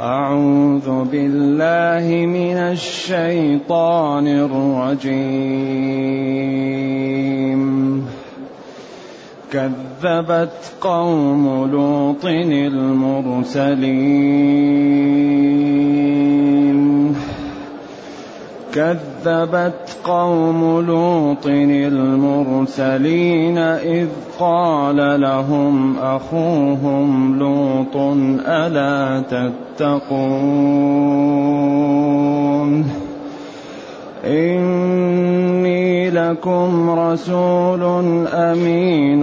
أعوذ 0.00 1.04
بالله 1.04 2.26
من 2.26 2.56
الشيطان 2.56 4.26
الرجيم. 4.26 5.24
كذبت 9.52 10.72
قوم 10.80 11.70
لوط 11.72 12.24
المرسلين. 12.24 13.78
كذبت 18.74 19.07
قوم 20.04 20.80
لوط 20.86 21.46
المرسلين 21.46 23.58
إذ 23.58 24.06
قال 24.38 25.20
لهم 25.20 25.98
أخوهم 25.98 27.38
لوط 27.38 27.96
ألا 28.46 29.22
تتقون 29.30 30.08
إني 34.24 36.10
لكم 36.10 36.90
رسول 36.90 37.82
أمين 38.26 39.22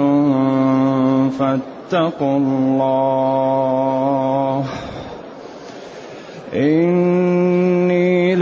فاتقوا 1.30 2.38
الله 2.38 4.64
إني 6.54 7.65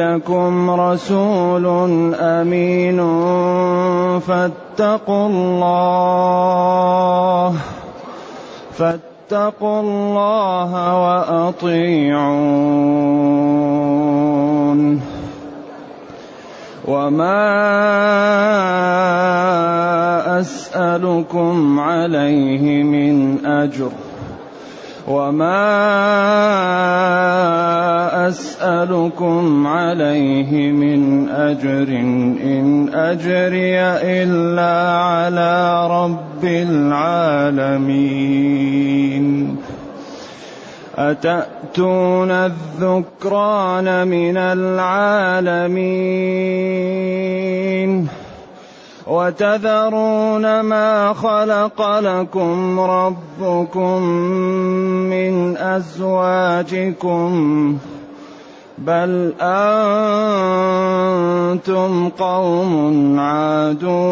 لكم 0.04 0.72
رسول 0.72 1.66
أمين. 2.16 3.00
فاتقوا 4.20 5.28
الله. 5.28 7.56
فاتقوا 8.78 9.82
الله 9.82 10.72
وأطيعون. 11.04 12.64
وما 16.88 17.64
أسألكم 20.40 21.80
عليه 21.80 22.84
من 22.84 23.46
أجر. 23.46 23.92
وما 25.08 25.64
أسألكم 28.28 29.68
عليه 29.68 30.72
من 30.72 31.30
أجر 31.30 31.88
إن 32.44 32.90
أجري 32.94 33.80
إلا 34.24 34.98
على 34.98 35.88
رب 35.88 36.44
العالمين 36.46 37.94
أتأتون 40.98 42.32
الذكران 42.32 44.08
من 44.08 44.38
العالمين 44.38 46.04
وتذرون 49.08 50.60
ما 50.60 51.14
خلق 51.14 52.00
لكم 52.00 52.80
ربكم 52.80 54.02
من 55.10 55.58
أزواجكم 55.58 57.32
بل 58.78 59.34
أنتم 59.42 59.70
قوم 62.10 63.20
عادون 63.20 64.04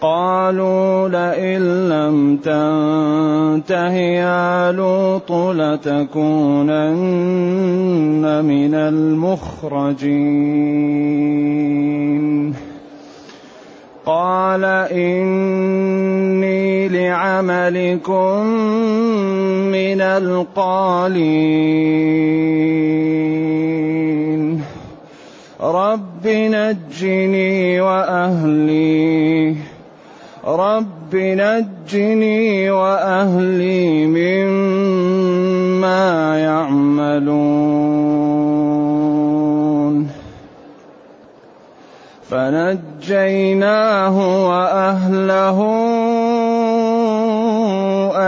قالوا 0.00 1.08
لئن 1.08 1.88
لم 1.88 2.36
تنته 2.36 3.92
يا 3.94 4.72
لوط 4.72 5.32
لتكونن 5.32 6.92
من 8.42 8.74
المخرجين. 8.74 10.02
قال 14.06 14.64
إني 14.92 16.88
لعملكم 16.88 18.46
من 19.72 20.00
القالين. 20.00 21.32
رب 25.60 26.26
نجني 26.26 27.80
وأهلي. 27.80 29.54
رب 30.46 31.14
نجني 31.14 32.70
وأهلي 32.70 34.06
مما 34.06 36.38
يعملون. 36.38 37.81
فنجيناه 42.32 44.16
وأهله 44.48 45.58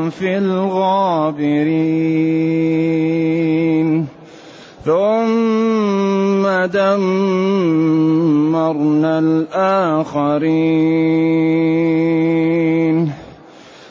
في 0.10 0.38
الغابرين. 0.38 1.88
دمرنا 6.66 8.40
الآخرين 9.20 10.48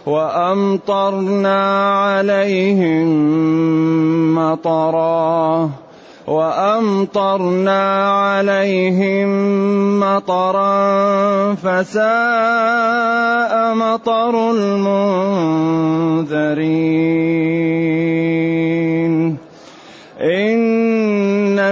وأمطرنا 0.07 1.59
عليهم 2.03 3.09
مطرًا 4.35 5.71
وامطرنا 6.27 8.11
عليهم 8.11 9.31
مطرا 10.01 11.55
فساء 11.55 12.05
مطر 13.75 14.51
المنذرين 14.51 16.27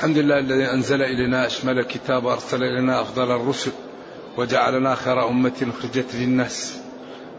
الحمد 0.00 0.18
لله 0.18 0.38
الذي 0.38 0.70
أنزل 0.70 1.02
إلينا 1.02 1.46
أشمل 1.46 1.78
الكتاب 1.78 2.24
وأرسل 2.24 2.62
إلينا 2.62 3.00
أفضل 3.00 3.30
الرسل 3.30 3.70
وجعلنا 4.36 4.94
خير 4.94 5.28
أمة 5.28 5.66
أخرجت 5.78 6.14
للناس. 6.14 6.78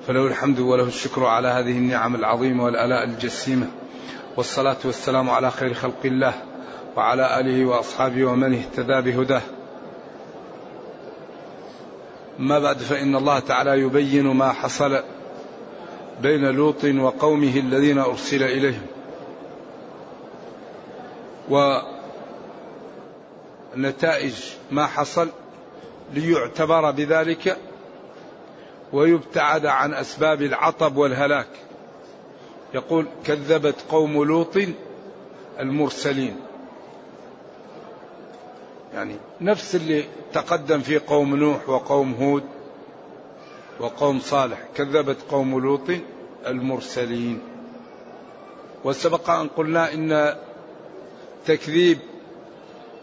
فله 0.08 0.28
الحمد 0.28 0.60
وله 0.60 0.84
الشكر 0.84 1.26
على 1.26 1.48
هذه 1.48 1.72
النعم 1.72 2.16
العظيمة 2.16 2.64
والآلاء 2.64 3.04
الجسيمة. 3.04 3.68
والصلاة 4.38 4.78
والسلام 4.86 5.30
على 5.30 5.52
خير 5.52 5.74
خلق 5.74 6.06
الله 6.06 6.34
وعلى 6.98 7.40
آله 7.40 7.66
وأصحابه 7.66 8.26
ومن 8.26 8.54
اهتدى 8.54 9.12
بهداه. 9.12 9.42
ما 12.40 12.60
بعد 12.60 12.78
فإن 12.78 13.16
الله 13.16 13.40
تعالى 13.40 13.80
يبين 13.80 14.28
ما 14.28 14.52
حصل 14.52 15.00
بين 16.22 16.46
لوط 16.46 16.86
وقومه 16.86 17.58
الذين 17.58 17.98
أرسل 17.98 18.44
إليهم. 18.44 18.86
ونتائج 23.76 24.34
ما 24.72 24.86
حصل 24.86 25.30
ليعتبر 26.14 26.92
بذلك 26.92 27.58
ويبتعد 28.94 29.66
عن 29.66 29.94
أسباب 29.94 30.42
العطب 30.42 30.98
والهلاك. 30.98 31.48
يقول 32.74 33.08
كذبت 33.26 33.76
قوم 33.90 34.24
لوط 34.24 34.58
المرسلين. 35.60 36.36
يعني 38.94 39.16
نفس 39.42 39.76
اللي 39.76 40.06
تقدم 40.34 40.80
في 40.80 40.98
قوم 40.98 41.36
نوح 41.36 41.70
وقوم 41.70 42.14
هود 42.14 42.44
وقوم 43.80 44.20
صالح 44.20 44.60
كذبت 44.76 45.18
قوم 45.30 45.60
لوط 45.60 45.90
المرسلين. 46.48 47.40
وسبق 48.84 49.30
أن 49.30 49.48
قلنا 49.48 49.94
إن 49.94 50.36
تكذيب 51.46 52.00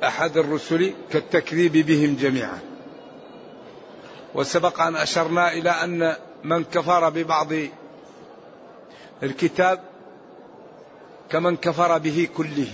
أحد 0.04 0.36
الرسل 0.36 0.94
كالتكذيب 1.10 1.72
بهم 1.72 2.16
جميعا. 2.16 2.58
وسبق 4.34 4.80
أن 4.80 4.96
أشرنا 4.96 5.52
إلى 5.52 5.70
أن 5.70 6.16
من 6.44 6.64
كفر 6.64 7.08
ببعض 7.08 7.52
الكتاب 9.22 9.80
كمن 11.30 11.56
كفر 11.56 11.98
به 11.98 12.28
كله. 12.36 12.70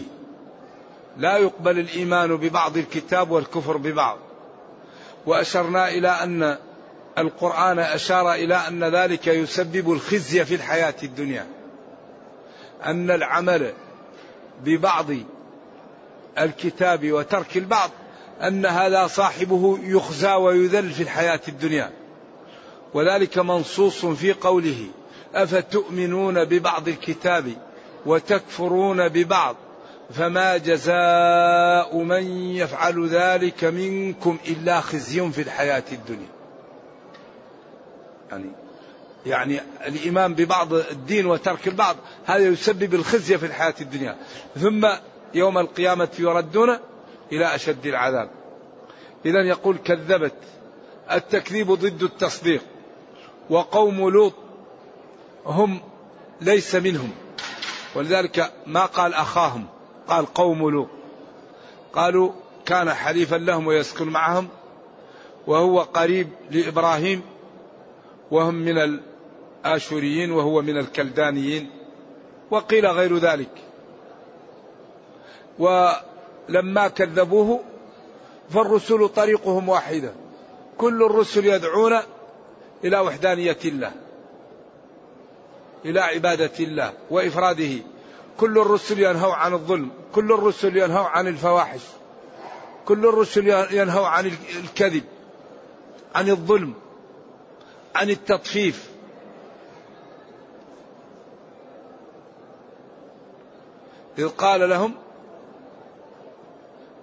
لا 1.16 1.36
يقبل 1.36 1.78
الإيمان 1.78 2.36
ببعض 2.36 2.76
الكتاب 2.76 3.30
والكفر 3.30 3.76
ببعض. 3.76 4.18
وأشرنا 5.26 5.88
إلى 5.88 6.08
أن 6.08 6.56
القرآن 7.18 7.78
أشار 7.78 8.32
إلى 8.32 8.54
أن 8.54 8.84
ذلك 8.84 9.26
يسبب 9.26 9.92
الخزي 9.92 10.44
في 10.44 10.54
الحياة 10.54 10.94
الدنيا. 11.02 11.46
أن 12.84 13.10
العمل 13.10 13.72
ببعض 14.64 15.06
الكتاب 16.38 17.12
وترك 17.12 17.56
البعض 17.56 17.90
أن 18.42 18.66
هذا 18.66 19.06
صاحبه 19.06 19.78
يخزى 19.82 20.32
ويذل 20.32 20.90
في 20.90 21.02
الحياة 21.02 21.40
الدنيا 21.48 21.90
وذلك 22.94 23.38
منصوص 23.38 24.06
في 24.06 24.32
قوله 24.32 24.86
أفتؤمنون 25.34 26.44
ببعض 26.44 26.88
الكتاب 26.88 27.52
وتكفرون 28.06 29.08
ببعض 29.08 29.56
فما 30.10 30.56
جزاء 30.56 31.96
من 31.96 32.26
يفعل 32.56 33.08
ذلك 33.08 33.64
منكم 33.64 34.38
إلا 34.48 34.80
خزي 34.80 35.30
في 35.30 35.42
الحياة 35.42 35.84
الدنيا. 35.92 36.28
يعني 38.30 38.50
يعني 39.26 39.60
الإيمان 39.86 40.34
ببعض 40.34 40.72
الدين 40.72 41.26
وترك 41.26 41.68
البعض 41.68 41.96
هذا 42.26 42.44
يسبب 42.44 42.94
الخزي 42.94 43.38
في 43.38 43.46
الحياة 43.46 43.74
الدنيا، 43.80 44.16
ثم 44.56 44.88
يوم 45.34 45.58
القيامة 45.58 46.08
يردون 46.18 46.78
إلى 47.32 47.54
أشد 47.54 47.86
العذاب. 47.86 48.30
اذا 49.26 49.40
يقول 49.40 49.76
كذبت 49.78 50.34
التكذيب 51.12 51.72
ضد 51.72 52.02
التصديق 52.02 52.62
وقوم 53.50 54.08
لوط 54.10 54.34
هم 55.46 55.80
ليس 56.40 56.74
منهم. 56.74 57.10
ولذلك 57.94 58.52
ما 58.66 58.86
قال 58.86 59.14
أخاهم؟ 59.14 59.66
قال 60.08 60.26
قوم 60.26 60.70
لوط. 60.70 60.88
قالوا 61.92 62.32
كان 62.66 62.94
حليفا 62.94 63.36
لهم 63.36 63.66
ويسكن 63.66 64.08
معهم 64.08 64.48
وهو 65.46 65.80
قريب 65.80 66.28
لإبراهيم 66.50 67.22
وهم 68.30 68.54
من 68.54 69.00
الآشوريين 69.64 70.32
وهو 70.32 70.62
من 70.62 70.78
الكلدانيين 70.78 71.70
وقيل 72.50 72.86
غير 72.86 73.16
ذلك. 73.16 73.63
ولما 75.58 76.88
كذبوه 76.88 77.60
فالرسل 78.50 79.08
طريقهم 79.08 79.68
واحدة. 79.68 80.12
كل 80.78 81.02
الرسل 81.02 81.46
يدعون 81.46 81.98
إلى 82.84 82.98
وحدانية 82.98 83.58
الله 83.64 83.92
إلى 85.84 86.00
عبادة 86.00 86.52
الله 86.60 86.92
وإفراده. 87.10 87.82
كل 88.36 88.58
الرسل 88.58 89.00
ينهوا 89.00 89.34
عن 89.34 89.52
الظلم 89.52 89.90
كل 90.14 90.32
الرسل 90.32 90.76
ينهوا 90.76 91.06
عن 91.06 91.28
الفواحش 91.28 91.80
كل 92.86 93.06
الرسل 93.06 93.48
ينهوا 93.70 94.06
عن 94.06 94.32
الكذب 94.64 95.04
عن 96.14 96.28
الظلم 96.28 96.74
عن 97.94 98.10
التطفيف. 98.10 98.90
إذ 104.18 104.28
قال 104.28 104.68
لهم 104.68 104.94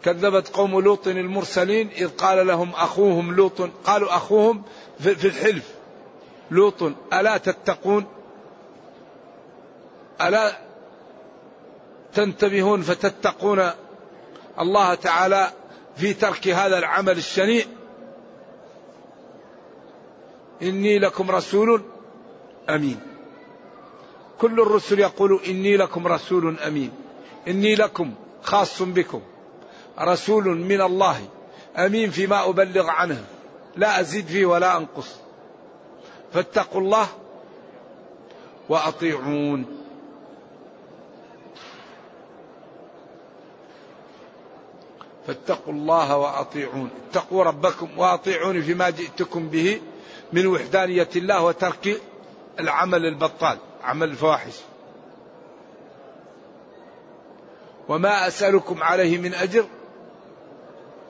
كذبت 0.04 0.48
قوم 0.48 0.80
لوط 0.80 1.08
المرسلين 1.08 1.90
إذ 1.90 2.08
قال 2.08 2.48
لهم 2.48 2.70
أخوهم 2.70 3.36
لوط 3.36 3.62
قالوا 3.86 4.16
أخوهم 4.16 4.64
في 5.00 5.28
الحلف. 5.28 5.72
لوط 6.52 6.84
ألا 7.14 7.38
تتقون؟ 7.38 8.06
ألا 10.22 10.58
تنتبهون 12.14 12.82
فتتقون 12.82 13.70
الله 14.60 14.96
تعالى 14.96 15.52
في 15.98 16.14
ترك 16.14 16.48
هذا 16.48 16.78
العمل 16.78 17.18
الشنيع؟ 17.18 17.66
إني 20.62 21.00
لكم 21.00 21.32
رسول 21.32 21.82
أمين. 22.70 23.00
كل 24.40 24.62
الرسل 24.62 25.00
يقول 25.00 25.40
إني 25.48 25.78
لكم 25.78 26.08
رسول 26.08 26.60
أمين. 26.60 26.92
إني 27.48 27.76
لكم 27.76 28.14
خاص 28.44 28.82
بكم. 28.82 29.22
رسول 30.00 30.46
من 30.58 30.82
الله 30.82 31.28
أمين 31.78 32.12
فيما 32.12 32.50
أبلغ 32.50 32.90
عنه 32.90 33.26
لا 33.76 34.00
أزيد 34.00 34.26
فيه 34.26 34.46
ولا 34.46 34.78
أنقص. 34.78 35.16
فاتقوا 36.34 36.82
الله 36.82 37.08
وأطيعون. 38.70 39.66
فاتقوا 45.28 45.74
الله 45.74 46.18
وأطيعون. 46.18 46.90
اتقوا 47.10 47.44
ربكم 47.44 47.98
واطيعوني 47.98 48.62
فيما 48.62 48.90
جئتكم 48.90 49.50
به 49.50 49.82
من 50.34 50.48
وحدانية 50.48 51.10
الله 51.16 51.44
وترك 51.44 52.02
العمل 52.60 53.06
البطال 53.06 53.58
عمل 53.84 54.10
الفواحش. 54.10 54.54
وما 57.90 58.28
أسألكم 58.28 58.84
عليه 58.84 59.18
من 59.18 59.34
أجر 59.34 59.66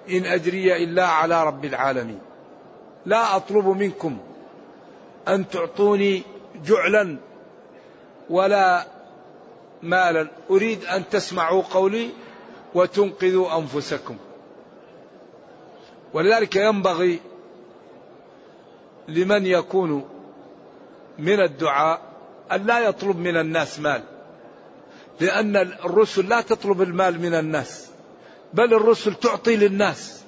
إن 0.09 0.25
أجري 0.25 0.83
إلا 0.83 1.05
على 1.05 1.43
رب 1.43 1.65
العالمين. 1.65 2.19
لا 3.05 3.35
أطلب 3.35 3.67
منكم 3.67 4.17
أن 5.27 5.49
تعطوني 5.49 6.23
جعلا 6.65 7.17
ولا 8.29 8.85
مالا. 9.81 10.27
أريد 10.49 10.85
أن 10.85 11.09
تسمعوا 11.09 11.61
قولي 11.61 12.09
وتنقذوا 12.73 13.57
أنفسكم. 13.57 14.17
ولذلك 16.13 16.55
ينبغي 16.55 17.19
لمن 19.07 19.45
يكون 19.45 20.05
من 21.19 21.39
الدعاء 21.41 22.01
أن 22.51 22.65
لا 22.65 22.79
يطلب 22.79 23.17
من 23.17 23.37
الناس 23.37 23.79
مال 23.79 24.03
لأن 25.19 25.55
الرسل 25.55 26.29
لا 26.29 26.41
تطلب 26.41 26.81
المال 26.81 27.21
من 27.21 27.33
الناس. 27.33 27.90
بل 28.53 28.73
الرسل 28.73 29.15
تعطي 29.15 29.55
للناس. 29.55 30.21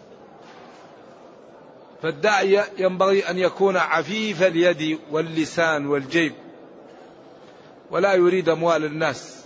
فالداعية 2.02 2.66
ينبغي 2.78 3.30
أن 3.30 3.38
يكون 3.38 3.78
عفيف 3.78 4.44
اليد 4.44 5.00
واللسان 5.12 5.86
والجيب 5.88 6.34
ولا 7.92 8.14
يريد 8.14 8.50
أموال 8.50 8.86
الناس. 8.86 9.44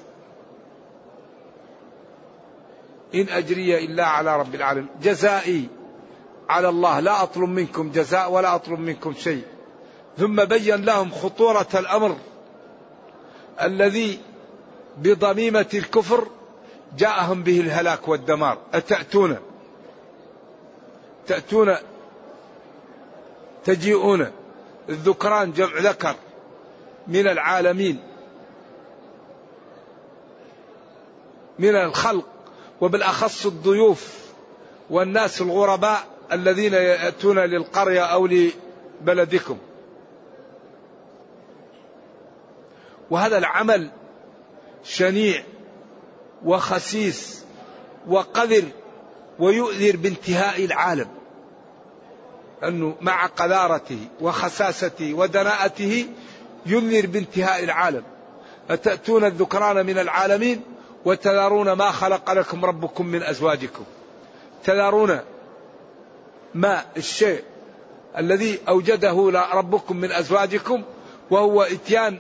إن 3.16 3.30
أجري 3.30 3.86
إلا 3.86 4.06
على 4.06 4.40
رب 4.40 4.56
العالمين. 4.56 4.90
جزائي 5.02 5.68
على 6.50 6.70
الله 6.70 7.00
لا 7.00 7.24
أطلب 7.24 7.50
منكم 7.50 7.92
جزاء 7.92 8.32
ولا 8.32 8.56
أطلب 8.56 8.80
منكم 8.80 9.14
شيء. 9.14 9.44
ثم 10.18 10.46
بين 10.46 10.86
لهم 10.86 11.12
خطورة 11.12 11.68
الأمر 11.74 12.18
الذي 13.62 14.20
بضميمة 14.98 15.70
الكفر 15.74 16.28
جاءهم 16.98 17.44
به 17.44 17.60
الهلاك 17.60 18.08
والدمار. 18.08 18.58
أتأتون؟ 18.74 19.38
تأتون؟ 21.28 21.76
تجيئون؟ 23.66 24.32
الذكران 24.90 25.52
جمع 25.52 25.78
ذكر 25.78 26.16
من 27.08 27.28
العالمين 27.28 28.00
من 31.60 31.76
الخلق 31.76 32.26
وبالأخص 32.82 33.46
الضيوف 33.46 34.18
والناس 34.90 35.42
الغرباء 35.42 36.04
الذين 36.32 36.74
يأتون 36.74 37.40
للقرية 37.40 38.02
أو 38.02 38.28
لبلدكم. 38.28 39.58
وهذا 43.10 43.38
العمل 43.38 43.90
شنيع. 44.84 45.44
وخسيس 46.46 47.44
وقذر 48.08 48.64
ويؤذر 49.40 49.96
بانتهاء 49.98 50.66
العالم. 50.66 51.08
أنه 52.64 52.96
مع 53.02 53.26
قذارته 53.26 54.00
وخساسته 54.22 55.14
ودناءته 55.14 56.06
ينذر 56.66 57.08
بانتهاء 57.08 57.64
العالم. 57.64 58.04
أتأتون 58.70 59.26
الذكران 59.26 59.86
من 59.86 59.98
العالمين 59.98 60.62
وتذرون 61.06 61.72
ما 61.72 61.92
خلق 61.92 62.32
لكم 62.32 62.66
ربكم 62.66 63.06
من 63.06 63.24
أزواجكم. 63.24 63.84
تذرون 64.64 65.20
ما 66.56 66.86
الشيء 66.98 67.44
الذي 68.18 68.60
أوجده 68.68 69.30
ربكم 69.54 69.98
من 69.98 70.12
أزواجكم 70.12 70.84
وهو 71.30 71.62
إتيان 71.62 72.20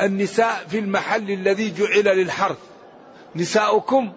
النساء 0.00 0.66
في 0.68 0.78
المحل 0.78 1.30
الذي 1.30 1.74
جعل 1.74 2.04
للحرث. 2.04 2.58
نساؤكم 3.36 4.12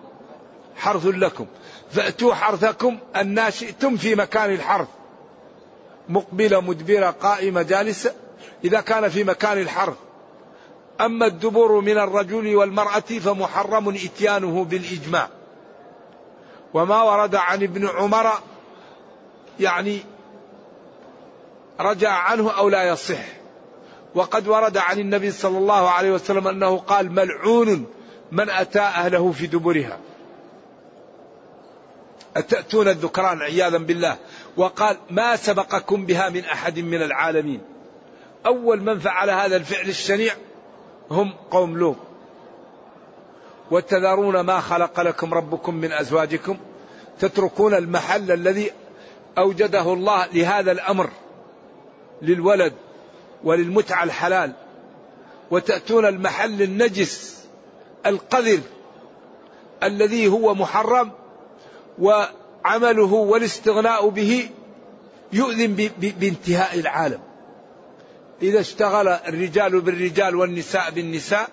حرث 0.76 1.06
لكم. 1.06 1.46
فأتوا 1.92 2.34
حرثكم 2.34 2.98
أن 3.16 3.52
شئتم 3.52 3.98
في 3.98 4.16
مكان 4.16 4.54
الحرث. 4.54 4.88
مقبلة 6.10 6.62
مدبرة 6.62 7.10
قائمة 7.10 7.62
جالسة. 7.62 8.14
إذا 8.64 8.82
كان 8.82 9.10
في 9.10 9.24
مكان 9.24 9.58
الحرث. 9.58 9.96
أما 11.02 11.26
الدبر 11.26 11.80
من 11.80 11.98
الرجل 11.98 12.56
والمرأة 12.56 13.00
فمحرم 13.00 13.90
إتيانه 13.90 14.64
بالإجماع. 14.64 15.30
وما 16.74 17.02
ورد 17.02 17.36
عن 17.36 17.64
ابن 17.64 17.88
عمر 17.88 18.32
يعني 19.60 20.00
رجع 21.80 22.12
عنه 22.12 22.52
أو 22.52 22.70
لا 22.70 22.84
يصح. 22.84 23.38
وقد 24.16 24.48
ورد 24.48 24.78
عن 24.78 25.00
النبي 25.00 25.32
صلى 25.32 25.58
الله 25.58 25.90
عليه 25.90 26.12
وسلم 26.12 26.48
أنه 26.48 26.78
قال 26.78 27.12
ملعون 27.12 27.86
من 28.31 28.50
أتى 28.50 28.79
أهله 28.79 29.31
في 29.31 29.48
دبرها. 29.48 30.00
أتأتون 32.36 32.88
الذكران 32.88 33.41
عياذا 33.41 33.77
بالله. 33.77 34.17
وقال 34.57 34.98
ما 35.10 35.36
سبقكم 35.36 36.05
بها 36.05 36.29
من 36.29 36.46
أحد 36.46 36.79
من 36.79 37.01
العالمين. 37.01 37.62
أول 38.46 38.81
من 38.81 39.00
فعل 39.00 39.29
هذا 39.29 39.55
الفعل 39.55 39.89
الشنيع 39.89 40.34
هم 41.12 41.34
قوم 41.51 41.77
لوط. 41.77 41.96
وتذرون 43.72 44.39
ما 44.39 44.60
خلق 44.60 45.00
لكم 45.00 45.34
ربكم 45.34 45.75
من 45.75 45.91
أزواجكم. 45.91 46.57
تتركون 47.19 47.74
المحل 47.74 48.31
الذي 48.31 48.72
أوجده 49.38 49.93
الله 49.93 50.25
لهذا 50.25 50.72
الأمر. 50.72 51.10
للولد 52.22 52.74
وللمتعة 53.43 54.03
الحلال. 54.03 54.53
وتأتون 55.51 56.05
المحل 56.05 56.62
النجس. 56.62 57.37
القذر 58.08 58.60
الذي 59.84 60.28
هو 60.28 60.56
محرم 60.56 61.12
وعمله 62.00 63.14
والاستغناء 63.14 64.10
به 64.10 64.50
يؤذن 65.34 65.90
بانتهاء 65.98 66.80
العالم. 66.80 67.20
إذا 68.42 68.60
اشتغل 68.60 69.08
الرجال 69.08 69.82
بالرجال 69.82 70.36
والنساء 70.36 70.92
بالنساء 70.92 71.50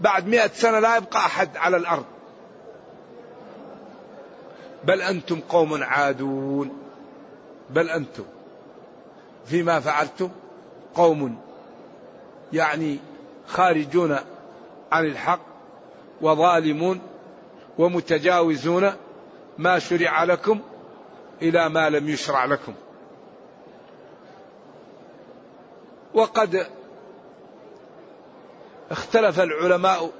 بعد 0.00 0.26
مئة 0.26 0.50
سنة 0.54 0.78
لا 0.78 0.96
يبقى 0.96 1.18
أحد 1.18 1.56
على 1.56 1.76
الأرض. 1.76 2.04
بل 4.84 5.02
أنتم 5.02 5.40
قوم 5.40 5.82
عادون. 5.82 6.78
بل 7.70 7.90
أنتم. 7.90 8.24
فيما 9.46 9.80
فعلتم 9.80 10.30
قوم 10.94 11.38
يعني 12.52 12.98
خارجون 13.46 14.16
عن 14.92 15.04
الحق 15.04 15.57
وظالمون 16.20 17.00
ومتجاوزون 17.78 18.92
ما 19.58 19.78
شرع 19.78 20.24
لكم 20.24 20.60
إلى 21.42 21.68
ما 21.68 21.90
لم 21.90 22.08
يشرع 22.08 22.44
لكم. 22.44 22.74
وقد 26.14 26.66
اختلف 28.90 29.40
العلماء 29.40 30.10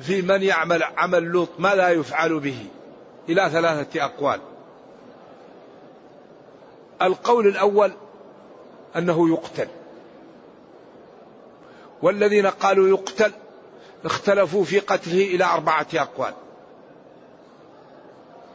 في 0.00 0.22
من 0.22 0.42
يعمل 0.42 0.82
عمل 0.82 1.22
لوط 1.22 1.48
ما 1.58 1.74
لا 1.74 1.90
يفعل 1.90 2.40
به 2.40 2.66
إلى 3.28 3.50
ثلاثة 3.50 4.04
أقوال. 4.04 4.40
القول 7.02 7.46
الأول 7.46 7.92
أنه 8.96 9.28
يقتل. 9.28 9.68
والذين 12.02 12.46
قالوا 12.46 12.88
يقتل 12.88 13.32
اختلفوا 14.04 14.64
في 14.64 14.78
قتله 14.78 15.24
إلى 15.24 15.44
أربعة 15.44 15.86
أقوال. 15.94 16.34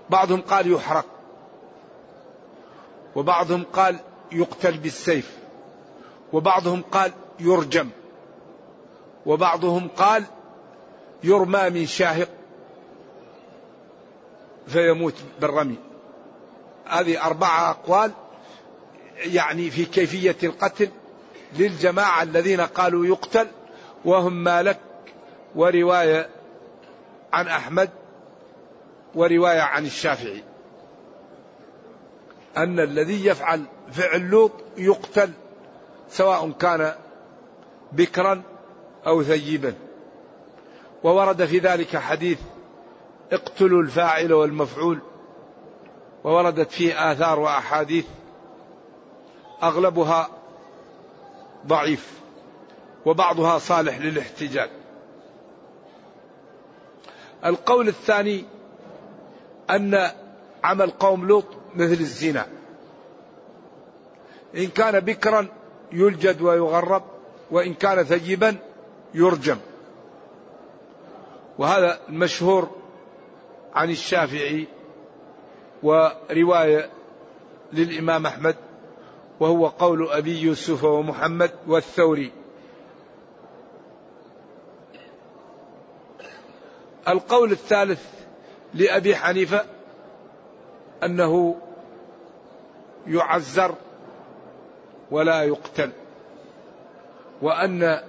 بعضهم 0.09 0.41
قال 0.41 0.71
يحرق 0.71 1.05
وبعضهم 3.15 3.63
قال 3.73 3.99
يقتل 4.31 4.77
بالسيف 4.77 5.37
وبعضهم 6.33 6.81
قال 6.81 7.11
يرجم 7.39 7.89
وبعضهم 9.25 9.87
قال 9.87 10.23
يرمى 11.23 11.69
من 11.69 11.85
شاهق 11.85 12.29
فيموت 14.67 15.15
بالرمي. 15.41 15.75
هذه 16.85 17.25
أربعة 17.25 17.69
أقوال 17.69 18.11
يعني 19.17 19.69
في 19.69 19.85
كيفية 19.85 20.37
القتل 20.43 20.89
للجماعة 21.53 22.23
الذين 22.23 22.61
قالوا 22.61 23.05
يقتل 23.05 23.47
وهم 24.05 24.33
مالك 24.33 24.79
ورواية 25.55 26.29
عن 27.33 27.47
أحمد 27.47 27.89
ورواية 29.15 29.61
عن 29.61 29.85
الشافعي. 29.85 30.43
أن 32.57 32.79
الذي 32.79 33.25
يفعل 33.25 33.65
فعل 33.91 34.21
لوط 34.21 34.51
يقتل 34.77 35.31
سواء 36.09 36.51
كان 36.51 36.93
بكرا 37.91 38.41
أو 39.07 39.23
ثيبا. 39.23 39.73
وورد 41.03 41.45
في 41.45 41.59
ذلك 41.59 41.97
حديث 41.97 42.39
اقتلوا 43.31 43.81
الفاعل 43.81 44.33
والمفعول. 44.33 44.99
ووردت 46.23 46.71
فيه 46.71 47.11
آثار 47.11 47.39
وأحاديث 47.39 48.05
أغلبها 49.63 50.29
ضعيف 51.67 52.19
وبعضها 53.05 53.57
صالح 53.57 53.97
للاحتجاج. 53.97 54.78
القول 57.45 57.87
الثاني 57.87 58.45
أن 59.69 60.11
عمل 60.63 60.89
قوم 60.89 61.27
لوط 61.27 61.45
مثل 61.75 61.91
الزنا. 61.91 62.45
إن 64.55 64.67
كان 64.67 64.99
بكرا 64.99 65.47
يلجد 65.91 66.41
ويغرب 66.41 67.03
وإن 67.51 67.73
كان 67.73 68.03
ثيبا 68.03 68.55
يرجم. 69.13 69.57
وهذا 71.57 71.99
المشهور 72.09 72.69
عن 73.73 73.89
الشافعي 73.89 74.67
ورواية 75.83 76.89
للإمام 77.73 78.25
أحمد 78.25 78.55
وهو 79.39 79.67
قول 79.67 80.09
أبي 80.09 80.41
يوسف 80.41 80.83
ومحمد 80.83 81.51
والثوري. 81.67 82.31
القول 87.07 87.51
الثالث 87.51 88.05
لأبي 88.73 89.15
حنيفة 89.15 89.65
أنه 91.03 91.55
يعزر 93.07 93.75
ولا 95.11 95.43
يقتل 95.43 95.91
وأن 97.41 98.01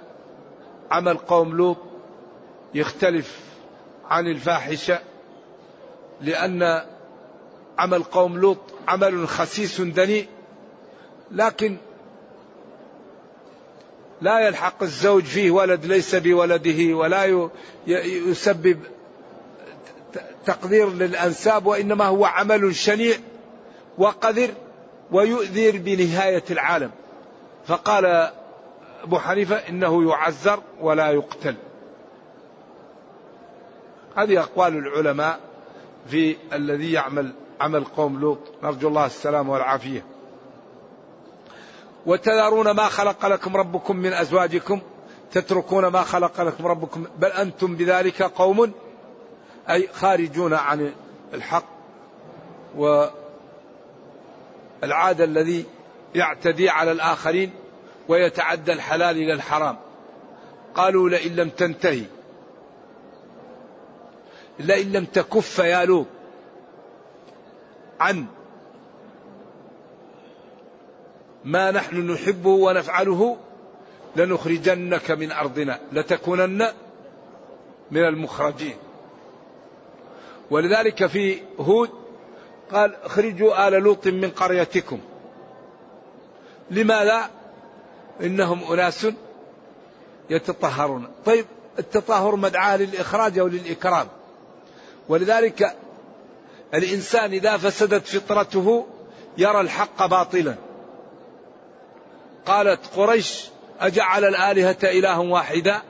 عمل 0.91 1.17
قوم 1.17 1.57
لوط 1.57 1.77
يختلف 2.75 3.41
عن 4.05 4.27
الفاحشة 4.27 4.99
لأن 6.21 6.83
عمل 7.79 8.03
قوم 8.03 8.39
لوط 8.39 8.59
عمل 8.89 9.29
خسيس 9.29 9.81
دنيء 9.81 10.29
لكن 11.31 11.77
لا 14.21 14.41
يلحق 14.41 14.83
الزوج 14.83 15.23
فيه 15.23 15.51
ولد 15.51 15.87
ليس 15.87 16.15
بولده 16.15 16.95
ولا 16.95 17.49
يسبب 17.87 18.79
تقدير 20.47 20.91
للأنساب 20.91 21.67
وإنما 21.67 22.05
هو 22.05 22.25
عمل 22.25 22.75
شنيع 22.75 23.17
وقذر 23.99 24.51
ويؤذر 25.13 25.79
بنهاية 25.79 26.45
العالم. 26.51 26.91
فقال 27.67 28.31
أبو 29.03 29.19
حنيفة 29.19 29.57
إنه 29.57 30.11
يعزر 30.11 30.63
ولا 30.81 31.11
يقتل. 31.11 31.55
هذه 34.17 34.41
أقوال 34.41 34.77
العلماء 34.77 35.41
في 36.07 36.37
الذي 36.53 36.93
يعمل 36.93 37.33
عمل 37.61 37.85
قوم 37.85 38.21
لوط. 38.21 38.39
نرجو 38.63 38.89
الله 38.89 39.07
السلام 39.07 39.49
والعافية. 39.49 40.05
وتذرون 42.07 42.71
ما 42.71 42.89
خلق 42.89 43.27
لكم 43.27 43.57
ربكم 43.57 43.97
من 43.97 44.13
أزواجكم 44.13 44.81
تتركون 45.33 45.87
ما 45.87 46.03
خلق 46.03 46.41
لكم 46.41 46.67
ربكم 46.67 47.07
بل 47.19 47.29
أنتم 47.29 47.77
بذلك 47.77 48.23
قوم 48.23 48.73
أي 49.71 49.89
خارجون 49.93 50.55
عن 50.55 50.93
الحق 51.35 51.65
والعادة 52.77 53.15
الذي 55.25 55.65
يعتدي 56.15 56.69
على 56.69 56.93
الآخرين 56.93 57.51
ويتعدى 58.09 58.73
الحلال 58.73 59.17
إلى 59.17 59.33
الحرام. 59.33 59.77
قالوا 60.75 61.09
لئن 61.09 61.37
لم 61.37 61.49
تنتهي 61.49 62.05
لئن 64.59 64.93
لم 64.93 65.05
تكف 65.05 65.59
يا 65.59 65.85
لوط 65.85 66.07
عن 68.01 68.27
ما 71.45 71.71
نحن 71.71 72.11
نحبه 72.11 72.51
ونفعله 72.51 73.37
لنخرجنك 74.17 75.11
من 75.11 75.33
أرضنا 75.33 75.81
لتكونن 75.93 76.67
من 77.91 78.05
المخرجين. 78.05 78.77
ولذلك 80.51 81.07
في 81.07 81.41
هود 81.61 81.91
قال 82.73 82.95
اخرجوا 82.95 83.69
آل 83.69 83.73
لوط 83.73 84.07
من 84.07 84.31
قريتكم. 84.31 85.01
لماذا؟ 86.71 87.31
إنهم 88.21 88.73
أناس 88.73 89.07
يتطهرون. 90.31 91.09
طيب 91.27 91.47
التطهر 91.79 92.37
مدعاة 92.37 92.77
للإخراج 92.77 93.39
أو 93.39 93.49
للإكرام. 93.49 94.07
ولذلك 95.09 95.77
الإنسان 96.75 97.33
إذا 97.33 97.57
فسدت 97.57 98.07
فطرته 98.07 98.87
يرى 99.39 99.61
الحق 99.61 100.07
باطلا. 100.07 100.55
قالت 102.51 102.81
قريش 102.97 103.45
أجعل 103.81 104.25
الآلهة 104.25 104.77
إلها 104.85 105.19
واحدا؟ 105.19 105.83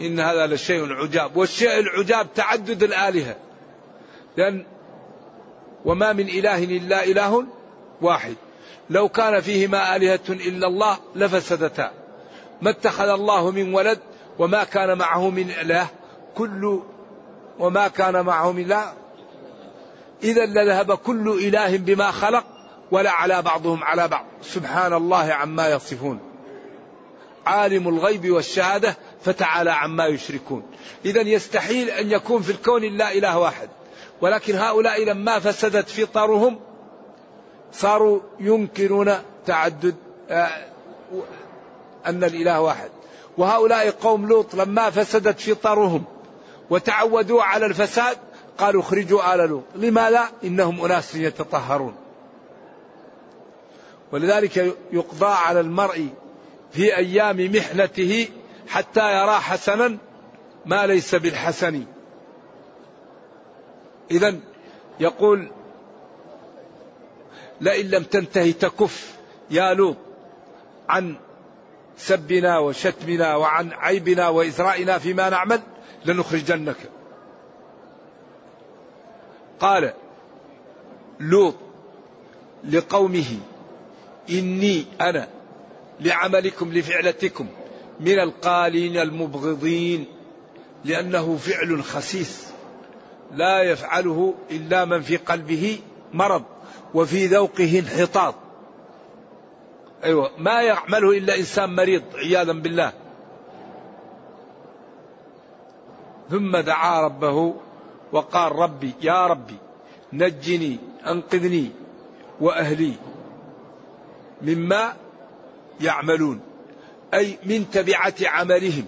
إن 0.00 0.20
هذا 0.20 0.46
لشيء 0.46 0.92
عجاب. 0.92 1.36
والشيء 1.36 1.78
العجاب 1.78 2.26
تعدد 2.34 2.82
الآلهة. 2.82 3.36
لأن 4.36 4.66
وما 5.84 6.12
من 6.12 6.28
إله 6.28 6.64
إلا 6.64 7.04
إله 7.04 7.44
واحد. 8.00 8.34
لو 8.90 9.08
كان 9.08 9.40
فيهما 9.40 9.96
آلهة 9.96 10.20
إلا 10.28 10.66
الله 10.66 10.96
لفسدتا. 11.16 11.90
ما 12.62 12.70
اتخذ 12.70 13.08
الله 13.08 13.50
من 13.50 13.74
ولد 13.74 13.98
وما 14.38 14.64
كان 14.64 14.98
معه 14.98 15.30
من 15.30 15.50
إله. 15.50 15.86
كل 16.34 16.80
وما 17.58 17.88
كان 17.88 18.24
معه 18.24 18.52
من 18.52 18.64
إله 18.64 18.92
إذا 20.22 20.46
لذهب 20.46 20.94
كل 20.94 21.28
إله 21.28 21.76
بما 21.76 22.10
خلق. 22.10 22.53
ولا 22.90 23.10
على 23.10 23.42
بعضهم 23.42 23.84
على 23.84 24.08
بعض. 24.08 24.26
سبحان 24.42 24.92
الله 24.92 25.32
عما 25.32 25.68
يصفون. 25.68 26.20
عالم 27.46 27.88
الغيب 27.88 28.30
والشهادة 28.30 28.96
فتعالى 29.24 29.70
عما 29.70 30.06
يشركون. 30.06 30.62
إذا 31.04 31.20
يستحيل 31.20 31.90
أن 31.90 32.10
يكون 32.10 32.42
في 32.42 32.52
الكون 32.52 32.84
إلا 32.84 33.12
إله 33.12 33.38
واحد. 33.38 33.68
ولكن 34.20 34.54
هؤلاء 34.54 35.04
لما 35.04 35.38
فسدت 35.38 35.88
فطرهم 35.88 36.60
صاروا 37.72 38.20
ينكرون 38.40 39.14
تعدد 39.46 39.94
آه، 40.30 40.50
أن 42.06 42.24
الإله 42.24 42.60
واحد. 42.60 42.90
وهؤلاء 43.38 43.90
قوم 43.90 44.28
لوط 44.28 44.54
لما 44.54 44.90
فسدت 44.90 45.40
فطرهم 45.40 46.04
وتعودوا 46.70 47.42
على 47.42 47.66
الفساد 47.66 48.16
قالوا 48.58 48.82
اخرجوا 48.82 49.34
آل 49.34 49.48
لوط. 49.48 49.64
لماذا؟ 49.74 50.28
إنهم 50.44 50.84
أناس 50.84 51.14
يتطهرون. 51.14 52.03
ولذلك 54.14 54.76
يقضى 54.92 55.26
على 55.26 55.60
المرء 55.60 56.08
في 56.72 56.96
أيام 56.96 57.52
محنته 57.56 58.28
حتى 58.68 59.12
يرى 59.12 59.34
حسنا 59.34 59.98
ما 60.66 60.86
ليس 60.86 61.14
بالحسن. 61.14 61.84
إذا 64.10 64.40
يقول 65.00 65.50
لئن 67.60 67.86
لم 67.86 68.02
تنتهي 68.02 68.52
تكف 68.52 69.16
يا 69.50 69.74
لوط 69.74 69.96
عن 70.88 71.16
سبنا 71.96 72.58
وشتمنا 72.58 73.36
وعن 73.36 73.72
عيبنا 73.72 74.28
وإزرائنا 74.28 74.98
فيما 74.98 75.30
نعمل 75.30 75.60
لنخرجنك. 76.04 76.76
قال 79.60 79.92
لوط 81.20 81.54
لقومه 82.64 83.38
إني 84.30 84.84
أنا 85.00 85.28
لعملكم 86.00 86.72
لفعلتكم 86.72 87.46
من 88.00 88.18
القالين 88.18 88.96
المبغضين 88.96 90.06
لأنه 90.84 91.36
فعل 91.36 91.84
خسيس 91.84 92.46
لا 93.34 93.62
يفعله 93.62 94.34
إلا 94.50 94.84
من 94.84 95.00
في 95.02 95.16
قلبه 95.16 95.78
مرض 96.12 96.42
وفي 96.94 97.26
ذوقه 97.26 97.78
انحطاط. 97.78 98.34
أيوة 100.04 100.30
ما 100.38 100.62
يعمله 100.62 101.10
إلا 101.10 101.36
إنسان 101.38 101.74
مريض 101.74 102.02
عياذا 102.14 102.52
بالله. 102.52 102.92
ثم 106.30 106.56
دعا 106.56 107.00
ربه 107.00 107.54
وقال 108.12 108.52
ربي 108.52 108.94
يا 109.02 109.26
ربي 109.26 109.56
نجني 110.12 110.78
أنقذني 111.06 111.70
وأهلي. 112.40 112.94
مما 114.44 114.96
يعملون 115.80 116.40
أي 117.14 117.38
من 117.44 117.70
تبعة 117.70 118.14
عملهم. 118.22 118.84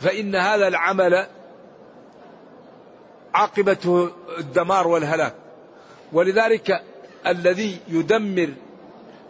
فإن 0.00 0.34
هذا 0.34 0.68
العمل 0.68 1.26
عاقبته 3.34 4.10
الدمار 4.38 4.88
والهلاك. 4.88 5.34
ولذلك 6.12 6.82
الذي 7.26 7.78
يدمر 7.88 8.54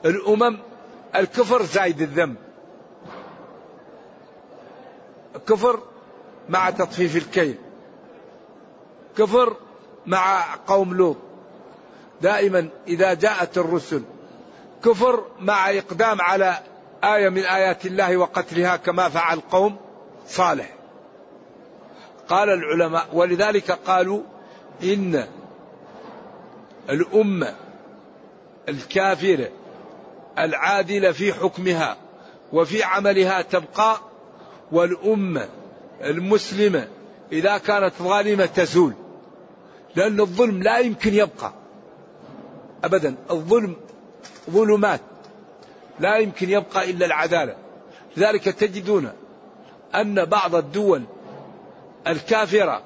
الأمم 0.04 0.58
الكفر 1.16 1.62
زايد 1.62 2.00
الذنب. 2.00 2.36
كفر 5.46 5.82
مع 6.48 6.70
تطفيف 6.70 7.16
الكيل. 7.16 7.54
كفر 9.18 9.56
مع 10.06 10.44
قوم 10.66 10.94
لوط. 10.94 11.16
دائما 12.22 12.68
إذا 12.88 13.14
جاءت 13.14 13.58
الرسل 13.58 14.02
كفر 14.84 15.24
مع 15.40 15.70
إقدام 15.70 16.20
على 16.20 16.58
آية 17.04 17.28
من 17.28 17.42
آيات 17.42 17.86
الله 17.86 18.16
وقتلها 18.16 18.76
كما 18.76 19.08
فعل 19.08 19.40
قوم 19.40 19.76
صالح. 20.26 20.74
قال 22.28 22.48
العلماء 22.48 23.06
ولذلك 23.12 23.70
قالوا 23.70 24.22
إن 24.82 25.26
الأمة 26.90 27.54
الكافرة 28.68 29.48
العادلة 30.38 31.12
في 31.12 31.32
حكمها 31.32 31.96
وفي 32.52 32.82
عملها 32.82 33.42
تبقى 33.42 33.96
والأمة 34.72 35.48
المسلمة 36.00 36.88
إذا 37.32 37.58
كانت 37.58 37.94
ظالمة 38.02 38.46
تزول 38.46 38.92
لأن 39.96 40.20
الظلم 40.20 40.62
لا 40.62 40.78
يمكن 40.78 41.14
يبقى 41.14 41.52
أبدا. 42.84 43.14
الظلم 43.30 43.76
ظلمات 44.48 45.00
لا 46.00 46.16
يمكن 46.16 46.50
يبقى 46.50 46.90
إلا 46.90 47.06
العدالة. 47.06 47.56
لذلك 48.16 48.44
تجدون 48.44 49.12
أن 49.94 50.24
بعض 50.24 50.54
الدول 50.54 51.02
الكافرة 52.06 52.82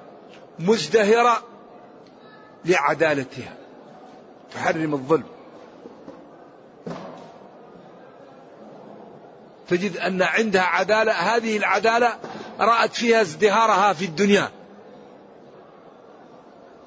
مزدهرة 0.58 1.42
لعدالتها 2.64 3.54
تحرم 4.54 4.94
الظلم. 4.94 5.24
تجد 9.68 9.96
أن 9.96 10.22
عندها 10.22 10.62
عدالة 10.62 11.12
هذه 11.12 11.56
العدالة 11.56 12.18
رأت 12.60 12.94
فيها 12.94 13.20
ازدهارها 13.20 13.92
في 13.92 14.04
الدنيا 14.04 14.50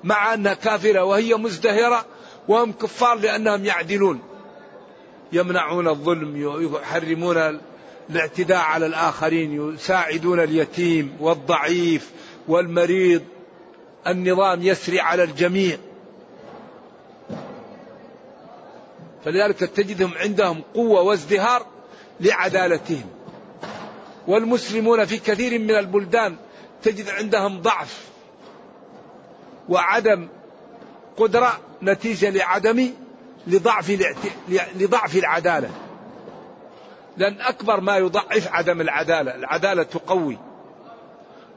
مع 0.03 0.33
أنها 0.33 0.53
كافرة 0.53 1.03
وهي 1.03 1.33
مزدهرة 1.35 2.05
وهم 2.47 2.71
كفار 2.71 3.15
لأنهم 3.15 3.65
يعدلون. 3.65 4.34
يمنعون 5.31 5.87
الظلم 5.87 6.55
يحرمون 6.75 7.59
الاعتداء 8.09 8.57
على 8.57 8.85
الآخرين 8.85 9.73
يساعدون 9.73 10.39
اليتيم 10.39 11.17
والضعيف 11.19 12.11
والمريض. 12.47 13.21
النظام 14.07 14.61
يسري 14.63 14.99
على 14.99 15.23
الجميع. 15.23 15.77
فلذلك 19.25 19.57
تجدهم 19.59 20.11
عندهم 20.15 20.61
قوة 20.73 21.01
وازدهار 21.01 21.65
لعدالتهم. 22.19 23.05
والمسلمون 24.27 25.05
في 25.05 25.17
كثير 25.17 25.59
من 25.59 25.71
البلدان 25.71 26.35
تجد 26.83 27.09
عندهم 27.09 27.61
ضعف 27.61 28.05
وعدم 29.69 30.27
قدرة 31.17 31.59
نتيجة 31.83 32.29
لعدم 32.29 32.91
لضعف 33.47 33.89
لضعف 34.75 35.15
العدالة. 35.15 35.69
لأن 37.17 37.41
أكبر 37.41 37.79
ما 37.79 37.97
يضعف 37.97 38.47
عدم 38.47 38.81
العدالة 38.81 39.35
العدالة 39.35 39.83
تقوي. 39.83 40.37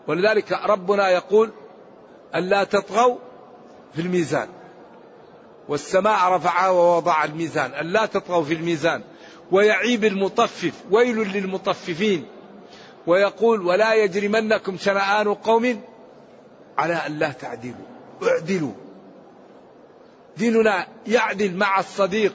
ولذلك 0.07 0.53
ربنا 0.53 1.09
يقول 1.09 1.51
ألا 2.35 2.64
تطغوا 2.64 3.16
في 3.94 4.01
الميزان. 4.01 4.48
والسماء 5.68 6.33
رفعها 6.33 6.70
ووضع 6.70 7.24
الميزان. 7.24 7.70
ألا 7.81 8.07
تطغوا 8.07 8.44
في 8.44 8.55
الميزان. 8.55 9.03
ويعيب 9.51 10.05
المطفف 10.05 10.72
ويل 10.90 11.16
للمطففين. 11.16 12.27
ويقول 13.07 13.66
ولا 13.66 13.94
يجرمنكم 13.94 14.77
شنآن 14.79 15.35
قوم 15.35 15.81
على 16.79 16.94
أن 16.94 17.18
لا 17.18 17.33
تعدلوا. 17.33 17.87
اعدلوا. 18.22 18.88
ديننا 20.38 20.87
يعدل 21.07 21.57
مع 21.57 21.81
الصديق 21.81 22.35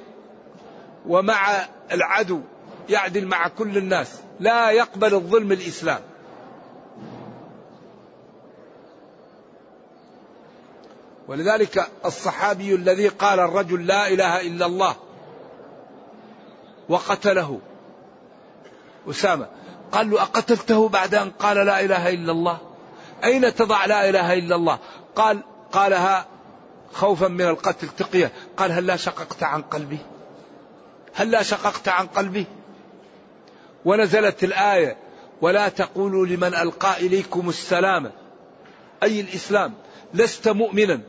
ومع 1.07 1.65
العدو 1.91 2.41
يعدل 2.89 3.25
مع 3.27 3.47
كل 3.47 3.77
الناس 3.77 4.19
لا 4.39 4.71
يقبل 4.71 5.13
الظلم 5.13 5.51
الإسلام. 5.51 5.99
ولذلك 11.27 11.87
الصحابي 12.05 12.75
الذي 12.75 13.07
قال 13.07 13.39
الرجل 13.39 13.87
لا 13.87 14.07
إله 14.07 14.41
إلا 14.41 14.65
الله 14.65 14.95
وقتله. 16.89 17.59
أسامة 19.09 19.47
قال 19.91 20.09
له 20.09 20.21
أقتلته 20.21 20.89
بعد 20.89 21.15
أن 21.15 21.29
قال 21.29 21.57
لا 21.57 21.79
إله 21.79 22.09
إلا 22.09 22.31
الله؟ 22.31 22.57
أين 23.23 23.55
تضع 23.55 23.85
لا 23.85 24.09
إله 24.09 24.33
إلا 24.33 24.55
الله؟ 24.55 24.79
قال 25.15 25.43
قالها 25.71 26.32
خوفا 26.93 27.27
من 27.27 27.41
القتل 27.41 27.87
تقية 27.87 28.31
قال 28.57 28.71
هل 28.71 28.85
لا 28.85 28.95
شققت 28.95 29.43
عن 29.43 29.61
قلبي؟ 29.61 29.97
هل 31.13 31.31
لا 31.31 31.43
شققت 31.43 31.87
عن 31.87 32.07
قلبي؟ 32.07 32.45
ونزلت 33.85 34.43
الآية 34.43 34.97
ولا 35.41 35.69
تقولوا 35.69 36.25
لمن 36.25 36.55
ألقى 36.55 36.97
إليكم 36.97 37.49
السلام. 37.49 38.11
أي 39.03 39.21
الإسلام؟ 39.21 39.73
لست 40.13 40.47
مؤمنا. 40.47 41.01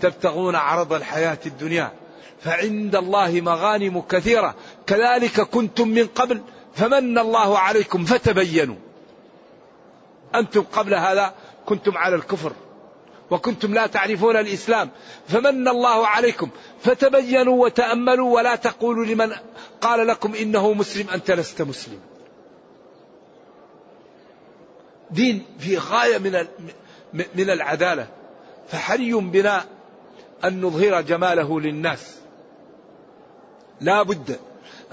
تبتغون 0.00 0.54
عرض 0.54 0.92
الحياة 0.92 1.38
الدنيا 1.46 1.92
فعند 2.40 2.96
الله 2.96 3.40
مغانم 3.40 4.00
كثيرة. 4.00 4.54
كذلك 4.86 5.40
كنتم 5.40 5.88
من 5.88 6.06
قبل 6.06 6.42
فمن 6.74 7.18
الله 7.18 7.58
عليكم 7.58 8.04
فتبينوا. 8.04 8.76
أنتم 10.34 10.62
قبل 10.62 10.94
هذا 10.94 11.34
كنتم 11.66 11.98
على 11.98 12.16
الكفر. 12.16 12.52
وكنتم 13.30 13.74
لا 13.74 13.86
تعرفون 13.86 14.36
الإسلام. 14.36 14.90
فمن 15.28 15.68
الله 15.68 16.06
عليكم. 16.06 16.48
فتبينوا 16.82 17.64
وتأملوا 17.64 18.34
ولا 18.34 18.56
تقولوا 18.56 19.04
لمن 19.04 19.32
قال 19.80 20.06
لكم 20.06 20.34
إنه 20.34 20.72
مسلم 20.72 21.10
أنت 21.10 21.30
لست 21.30 21.62
مسلم. 21.62 21.98
دين 25.10 25.44
في 25.58 25.78
غاية 25.78 26.18
من 26.18 26.46
من 27.34 27.50
العدالة. 27.50 28.06
فحري 28.68 29.12
بنا 29.12 29.64
أن 30.44 30.60
نظهر 30.60 31.00
جماله 31.00 31.60
للناس. 31.60 32.16
لا 33.80 34.02
بد 34.02 34.38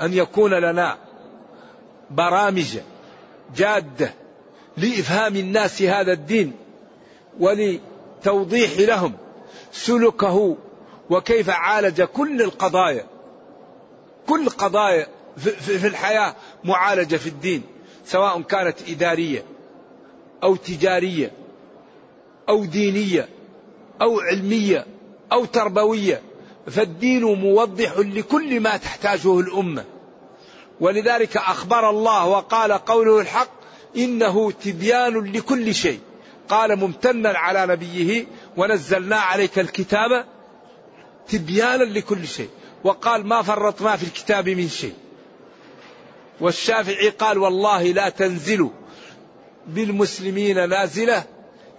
أن 0.02 0.13
يكون 0.13 0.54
لنا 0.54 0.97
برامج 2.12 2.78
جادة 3.56 4.13
لإفهام 4.78 5.36
الناس 5.36 5.82
هذا 5.82 6.12
الدين 6.12 6.54
ولتوضيح 8.17 8.80
لهم 8.80 9.13
سلكه 9.71 10.58
وكيف 11.10 11.49
عالج 11.49 12.01
كل 12.01 12.41
القضايا. 12.41 13.06
كل 14.27 14.49
قضايا 14.49 15.08
في 15.38 15.88
الحياة 15.88 16.36
معالجة 16.63 17.15
في 17.15 17.27
الدين 17.30 17.63
سواء 18.06 18.41
كانت 18.41 18.89
إدارية 18.89 19.43
أو 20.43 20.56
تجارية 20.56 21.32
أو 22.49 22.65
دينية 22.65 23.30
أو 24.01 24.19
علمية 24.19 24.86
أو 25.32 25.45
تربوية 25.45 26.21
فالدين 26.67 27.23
موضح 27.23 27.97
لكل 27.97 28.60
ما 28.60 28.77
تحتاجه 28.77 29.39
الأمة. 29.39 29.86
ولذلك 30.80 31.38
أخبر 31.38 31.89
الله 31.89 32.25
وقال 32.25 32.71
قوله 32.71 33.19
الحق 33.19 33.49
إنه 33.97 34.51
تبيان 34.51 35.32
لكل 35.32 35.75
شيء. 35.75 35.99
قال 36.49 36.75
ممتنا 36.75 37.29
على 37.29 37.73
نبيه 37.73 38.25
ونزلنا 38.57 39.15
عليك 39.15 39.60
الكتاب 39.60 40.25
تبيانا 41.27 41.83
لكل 41.83 42.27
شيء. 42.27 42.49
وقال 42.83 43.27
ما 43.27 43.41
فرطنا 43.41 43.95
في 43.95 44.03
الكتاب 44.03 44.49
من 44.49 44.67
شيء. 44.69 44.93
والشافعي 46.41 47.10
قال 47.10 47.38
والله 47.38 47.83
لا 47.83 48.10
تنزل 48.10 48.69
بالمسلمين 49.67 50.69
نازلة 50.69 51.23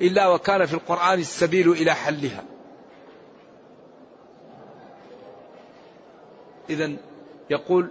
إلا 0.02 0.28
وكان 0.28 0.66
في 0.66 0.74
القرآن 0.74 1.18
السبيل 1.18 1.70
إلى 1.70 1.94
حلها. 1.94 2.44
اذا 6.70 6.92
يقول 7.50 7.90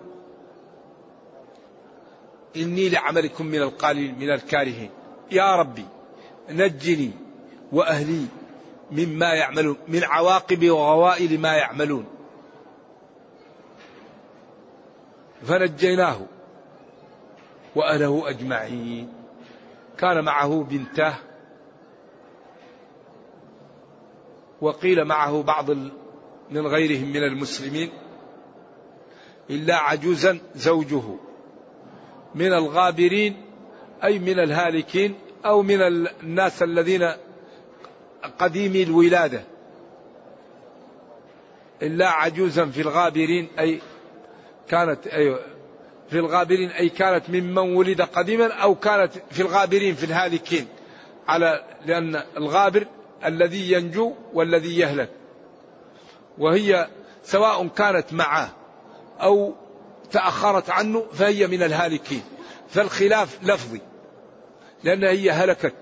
إني 2.55 2.89
لعملكم 2.89 3.45
من 3.45 3.61
القالين 3.61 4.19
من 4.19 4.29
الكارهين. 4.31 4.89
يا 5.31 5.55
ربي 5.55 5.85
نجني 6.49 7.11
وأهلي 7.71 8.25
مما 8.91 9.33
يعملون 9.33 9.77
من 9.87 10.03
عواقب 10.03 10.69
وغوائل 10.69 11.39
ما 11.39 11.53
يعملون. 11.53 12.05
فنجيناه 15.43 16.19
وأهله 17.75 18.29
أجمعين. 18.29 19.13
كان 19.97 20.23
معه 20.25 20.63
بنته 20.63 21.13
وقيل 24.61 25.05
معه 25.05 25.43
بعض 25.43 25.71
من 26.51 26.67
غيرهم 26.67 27.09
من 27.09 27.23
المسلمين 27.23 27.89
إلا 29.49 29.75
عجوزا 29.75 30.39
زوجه 30.55 31.03
من 32.35 32.53
الغابرين 32.53 33.41
أي 34.03 34.19
من 34.19 34.39
الهالكين. 34.39 35.15
أو 35.47 35.61
من 35.61 35.81
الناس 35.81 36.63
الذين 36.63 37.11
قديمي 38.39 38.83
الولادة. 38.83 39.43
إلا 41.81 42.09
عجوزا 42.09 42.65
في 42.65 42.81
الغابرين 42.81 43.47
أي 43.59 43.81
كانت 44.69 45.07
أي 45.07 45.35
في 46.09 46.19
الغابرين 46.19 46.69
أي 46.69 46.89
كانت 46.89 47.29
ممن 47.29 47.75
ولد 47.75 48.01
قديما 48.01 48.53
أو 48.53 48.75
كانت 48.75 49.11
في 49.31 49.41
الغابرين 49.41 49.95
في 49.95 50.03
الهالكين. 50.03 50.67
على 51.27 51.63
لأن 51.85 52.23
الغابر 52.37 52.87
الذي 53.25 53.71
ينجو 53.71 54.13
والذي 54.33 54.77
يهلك. 54.77 55.09
وهي 56.37 56.87
سواء 57.23 57.67
كانت 57.67 58.13
معه 58.13 58.53
أو 59.21 59.55
تأخرت 60.11 60.69
عنه 60.69 61.05
فهي 61.13 61.47
من 61.47 61.63
الهالكين. 61.63 62.21
فالخلاف 62.69 63.43
لفظي. 63.43 63.81
لأن 64.83 65.03
هي 65.03 65.31
هلكت. 65.31 65.73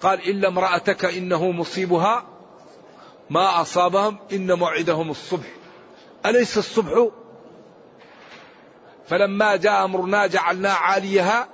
قال 0.00 0.30
إلا 0.30 0.48
امرأتك 0.48 1.04
إنه 1.04 1.50
مصيبها. 1.50 2.24
ما 3.30 3.60
أصابهم 3.60 4.18
إن 4.32 4.52
موعدهم 4.52 5.10
الصبح. 5.10 5.46
أليس 6.26 6.58
الصبح؟ 6.58 7.08
فلما 9.08 9.56
جاء 9.56 9.84
أمرنا 9.84 10.26
جعلنا 10.26 10.72
عاليها. 10.72 11.48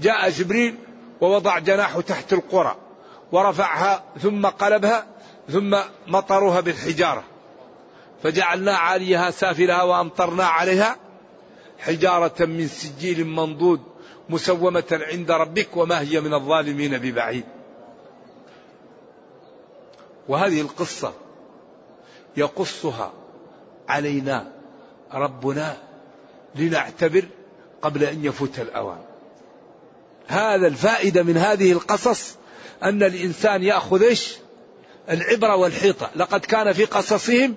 جاء 0.00 0.30
جبريل 0.30 0.78
ووضع 1.20 1.58
جناحه 1.58 2.00
تحت 2.00 2.32
القرى. 2.32 2.76
ورفعها 3.32 4.04
ثم 4.20 4.46
قلبها 4.46 5.06
ثم 5.48 5.78
مطروها 6.06 6.60
بالحجارة. 6.60 7.24
فجعلنا 8.22 8.76
عاليها 8.76 9.30
سافلها 9.30 9.82
وأمطرنا 9.82 10.44
عليها 10.44 10.96
حجارة 11.78 12.44
من 12.44 12.68
سجيل 12.68 13.26
منضود. 13.26 13.91
مسومة 14.28 14.84
عند 14.92 15.30
ربك 15.30 15.76
وما 15.76 16.00
هي 16.00 16.20
من 16.20 16.34
الظالمين 16.34 16.98
ببعيد. 16.98 17.44
وهذه 20.28 20.60
القصة 20.60 21.12
يقصها 22.36 23.12
علينا 23.88 24.52
ربنا 25.12 25.76
لنعتبر 26.54 27.24
قبل 27.82 28.04
أن 28.04 28.24
يفوت 28.24 28.58
الأوان. 28.58 29.00
هذا 30.26 30.66
الفائدة 30.66 31.22
من 31.22 31.36
هذه 31.36 31.72
القصص 31.72 32.36
أن 32.82 33.02
الإنسان 33.02 33.62
يأخذ 33.62 34.02
إيش؟ 34.02 34.36
العبرة 35.10 35.56
والحيطة. 35.56 36.10
لقد 36.16 36.40
كان 36.40 36.72
في 36.72 36.84
قصصهم 36.84 37.54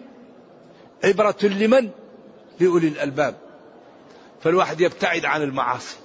عبرة 1.03 1.35
لمن؟ 1.43 1.89
لأولي 2.59 2.87
الألباب. 2.87 3.35
فالواحد 4.41 4.81
يبتعد 4.81 5.25
عن 5.25 5.41
المعاصي. 5.41 5.95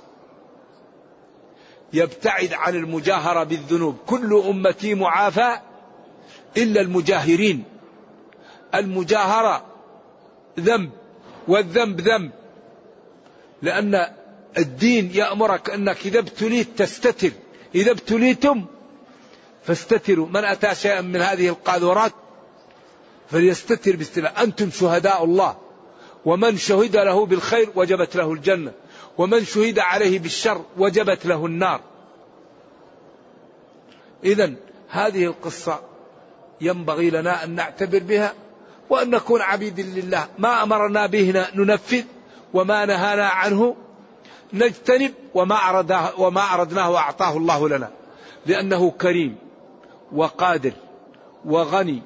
يبتعد 1.93 2.53
عن 2.53 2.75
المجاهرة 2.75 3.45
بالذنوب. 3.45 3.97
كل 4.07 4.43
أمتي 4.49 4.95
معافى 4.95 5.59
إلا 6.57 6.81
المجاهرين. 6.81 7.65
المجاهرة 8.75 9.65
ذنب 10.61 10.91
والذنب 11.49 12.01
ذنب. 12.01 12.31
لأن 13.63 14.07
الدين 14.59 15.11
يأمرك 15.15 15.71
أنك 15.71 16.07
إذا 16.07 16.19
ابتليت 16.19 16.69
تستتر. 16.77 17.31
إذا 17.75 17.91
ابتليتم 17.91 18.65
فاستتروا. 19.65 20.27
من 20.27 20.45
أتى 20.45 20.75
شيئا 20.75 21.01
من 21.01 21.21
هذه 21.21 21.49
القاذورات 21.49 22.13
فليستتر 23.31 23.97
باستلاء 23.97 24.43
أنتم 24.43 24.71
شهداء 24.71 25.25
الله. 25.25 25.57
ومن 26.25 26.57
شهد 26.57 26.97
له 26.97 27.27
بالخير 27.27 27.71
وجبت 27.75 28.17
له 28.17 28.33
الجنة. 28.33 28.73
ومن 29.21 29.45
شهد 29.45 29.79
عليه 29.79 30.19
بالشر 30.19 30.63
وجبت 30.79 31.27
له 31.27 31.47
النار. 31.47 31.81
إذا 34.25 34.53
هذه 34.89 35.25
القصة 35.25 35.81
ينبغي 36.61 37.11
لنا 37.11 37.45
أن 37.45 37.55
نعتبر 37.55 37.99
بها 37.99 38.35
وأن 38.91 39.11
نكون 39.11 39.41
عبيد 39.41 39.81
لله. 39.81 40.29
ما 40.39 40.63
أمرنا 40.63 41.07
به 41.07 41.47
ننفذ 41.55 42.05
وما 42.55 42.85
نهانا 42.85 43.29
عنه 43.29 43.77
نجتنب 44.53 45.13
وما 45.35 45.55
أردناه, 45.55 46.21
وما 46.21 46.55
أردناه 46.55 46.97
أعطاه 46.97 47.37
الله 47.37 47.69
لنا. 47.69 47.91
لأنه 48.47 48.91
كريم 48.91 49.37
وقادر 50.13 50.73
وغني 51.45 52.03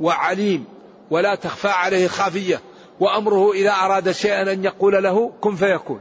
وعليم 0.00 0.64
ولا 1.10 1.34
تخفى 1.34 1.68
عليه 1.68 2.08
خافية. 2.08 2.60
وأمره 3.00 3.52
إذا 3.52 3.70
أراد 3.70 4.10
شيئا 4.10 4.52
أن 4.52 4.64
يقول 4.64 5.02
له 5.02 5.32
كن 5.40 5.56
فيكون. 5.56 6.00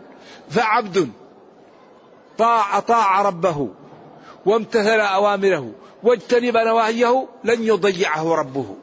فعبد 0.49 1.09
طاع 2.37 2.79
طاع 2.79 3.21
ربه 3.21 3.69
وامتثل 4.45 4.99
أوامره 4.99 5.71
واجتنب 6.03 6.57
نواهيه 6.57 7.27
لن 7.43 7.63
يضيعه 7.63 8.35
ربه. 8.35 8.75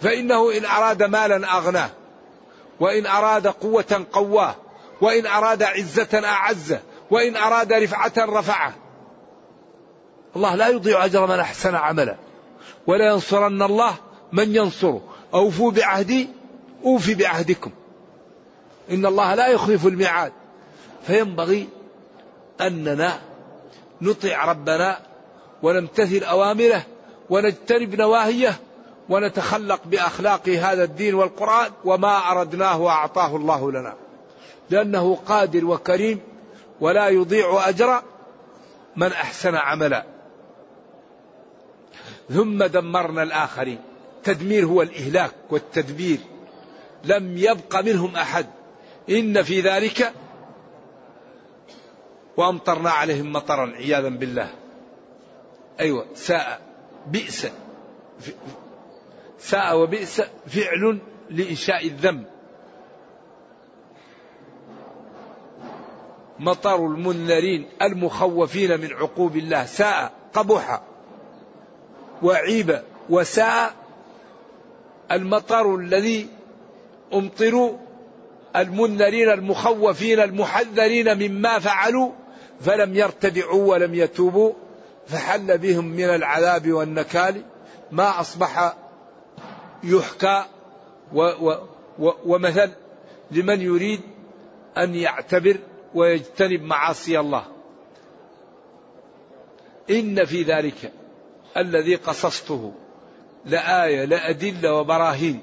فإنه 0.00 0.56
إن 0.56 0.64
أراد 0.64 1.02
مالا 1.02 1.56
أغناه 1.56 1.90
وإن 2.80 3.06
أراد 3.06 3.46
قوة 3.46 4.06
قواه 4.12 4.54
وإن 5.00 5.26
أراد 5.26 5.62
عزة 5.62 6.20
أعزه 6.24 6.80
وإن 7.10 7.36
أراد 7.36 7.72
رفعة 7.72 8.12
رفعه. 8.18 8.74
الله 10.36 10.54
لا 10.54 10.68
يضيع 10.68 11.04
أجر 11.04 11.26
من 11.26 11.40
أحسن 11.40 11.74
عملا 11.74 12.16
ولا 12.86 13.06
ينصرن 13.12 13.62
الله 13.62 13.94
من 14.32 14.56
ينصره. 14.56 15.02
أوفوا 15.34 15.70
بعهدي 15.70 16.28
أوفي 16.84 17.14
بعهدكم. 17.14 17.70
إن 18.90 19.06
الله 19.06 19.34
لا 19.34 19.48
يخلف 19.48 19.86
الميعاد. 19.86 20.32
فينبغي 21.06 21.68
أننا 22.60 23.20
نطيع 24.00 24.44
ربنا 24.44 24.98
ونمتثل 25.62 26.24
أوامره 26.24 26.82
ونجتنب 27.30 27.94
نواهيه 27.94 28.56
ونتخلق 29.08 29.80
بأخلاق 29.84 30.48
هذا 30.48 30.84
الدين 30.84 31.14
والقرآن 31.14 31.70
وما 31.84 32.30
أردناه 32.30 32.88
أعطاه 32.88 33.36
الله 33.36 33.72
لنا. 33.72 33.94
لأنه 34.70 35.18
قادر 35.26 35.64
وكريم 35.64 36.20
ولا 36.80 37.08
يضيع 37.08 37.68
أجر 37.68 38.02
من 38.96 39.12
أحسن 39.12 39.54
عملا. 39.54 40.04
ثم 42.30 42.64
دمرنا 42.64 43.22
الآخرين. 43.22 43.78
التدمير 44.16 44.66
هو 44.66 44.82
الإهلاك 44.82 45.32
والتدبير. 45.50 46.18
لم 47.04 47.38
يبق 47.38 47.80
منهم 47.80 48.16
أحد. 48.16 48.46
إن 49.10 49.42
في 49.42 49.60
ذلك 49.60 50.12
وأمطرنا 52.36 52.90
عليهم 52.90 53.32
مطرا 53.32 53.72
عياذا 53.76 54.08
بالله. 54.08 54.50
أيوة 55.80 56.06
ساء 56.14 56.60
بئس. 57.06 57.46
ساء 59.38 59.78
وبئس 59.78 60.22
فعل 60.46 60.98
لإنشاء 61.30 61.86
الذنب. 61.86 62.24
مطر 66.38 66.86
المنذرين 66.86 67.68
المخوفين 67.82 68.80
من 68.80 68.92
عقوب 68.92 69.36
الله. 69.36 69.64
ساء 69.64 70.12
قبح. 70.34 70.82
وعيب. 72.22 72.82
وساء 73.10 73.74
المطر 75.12 75.76
الذي 75.76 76.28
أمطروا 77.14 77.78
المنذرين 78.56 79.30
المخوفين 79.30 80.20
المحذرين 80.20 81.28
مما 81.28 81.58
فعلوا 81.58 82.12
فلم 82.60 82.94
يرتدعوا 82.94 83.72
ولم 83.72 83.94
يتوبوا 83.94 84.52
فحل 85.06 85.58
بهم 85.58 85.84
من 85.84 86.04
العذاب 86.04 86.72
والنكال 86.72 87.42
ما 87.92 88.20
أصبح 88.20 88.76
يحكى 89.84 90.44
و 91.12 91.20
و 91.20 91.58
و 91.98 92.12
ومثل 92.26 92.70
لمن 93.30 93.60
يريد 93.60 94.00
أن 94.78 94.94
يعتبر 94.94 95.56
ويجتنب 95.94 96.62
معاصي 96.62 97.20
الله. 97.20 97.44
إن 99.90 100.24
في 100.24 100.42
ذلك 100.42 100.92
الذي 101.56 101.94
قصصته 101.94 102.72
لآية 103.44 104.04
لأدلة 104.04 104.74
وبراهين 104.74 105.40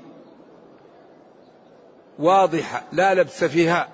واضحة 2.19 2.83
لا 2.91 3.13
لبس 3.13 3.43
فيها 3.43 3.89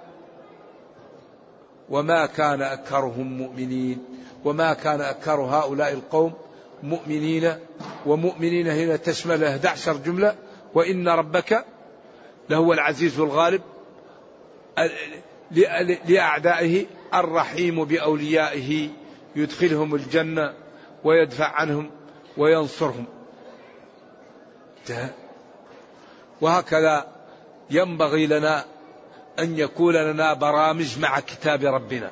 وما 1.90 2.26
كان 2.26 2.62
أكثرهم 2.62 3.38
مؤمنين 3.38 4.06
وما 4.46 4.74
كان 4.74 5.02
أكثر 5.02 5.42
هؤلاء 5.42 5.94
القوم 5.94 6.34
مؤمنين 6.84 7.54
ومؤمنين 8.06 8.68
هنا 8.68 8.96
تشمل 8.96 9.44
11 9.44 9.98
جملة 9.98 10.36
وإن 10.74 11.08
ربك 11.08 11.66
لهو 12.50 12.74
العزيز 12.74 13.20
الغالب 13.20 13.62
لأعدائه 16.08 16.86
الرحيم 17.14 17.84
بأوليائه 17.84 18.90
يدخلهم 19.36 19.96
الجنة 19.96 20.54
ويدفع 21.04 21.46
عنهم 21.46 21.92
وينصرهم. 22.38 23.06
وهكذا 26.42 27.08
ينبغي 27.70 28.28
لنا 28.28 28.66
أن 29.40 29.60
يكون 29.60 29.96
لنا 29.96 30.34
برامج 30.34 31.00
مع 31.00 31.20
كتاب 31.20 31.64
ربنا. 31.64 32.12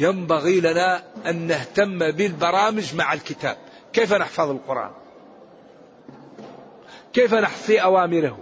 ينبغي 0.00 0.60
لنا 0.60 1.02
أن 1.26 1.46
نهتم 1.46 1.98
بالبرامج 2.10 2.94
مع 2.94 3.12
الكتاب. 3.12 3.56
كيف 3.92 4.12
نحفظ 4.12 4.50
القرآن؟ 4.50 4.90
كيف 7.12 7.34
نحصي 7.34 7.82
أوامره؟ 7.82 8.38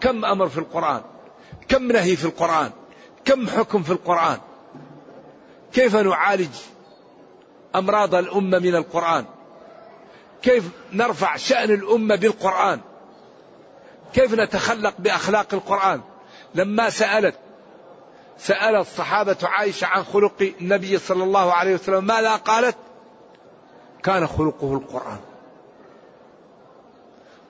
كم 0.00 0.24
أمر 0.24 0.48
في 0.48 0.58
القرآن؟ 0.58 1.02
كم 1.68 1.92
نهي 1.92 2.16
في 2.16 2.24
القرآن؟ 2.24 2.70
كم 3.24 3.46
حكم 3.46 3.82
في 3.82 3.92
القرآن؟ 3.92 4.38
كيف 5.72 5.96
نعالج 5.96 6.54
أمراض 7.74 8.14
الأمة 8.14 8.58
من 8.58 8.74
القرآن؟ 8.74 9.24
كيف 10.42 10.70
نرفع 10.92 11.36
شأن 11.36 11.70
الأمة 11.70 12.16
بالقرآن؟ 12.16 12.80
كيف 14.14 14.34
نتخلق 14.34 14.94
بأخلاق 14.98 15.54
القرآن؟ 15.54 16.00
لما 16.54 16.90
سألت 16.90 17.34
سأل 18.38 18.76
الصحابة 18.76 19.36
عائشة 19.42 19.86
عن 19.86 20.04
خلق 20.04 20.52
النبي 20.60 20.98
صلى 20.98 21.24
الله 21.24 21.52
عليه 21.52 21.74
وسلم 21.74 22.04
ماذا 22.04 22.36
قالت؟ 22.36 22.76
كان 24.02 24.26
خلقه 24.26 24.74
القرآن. 24.74 25.18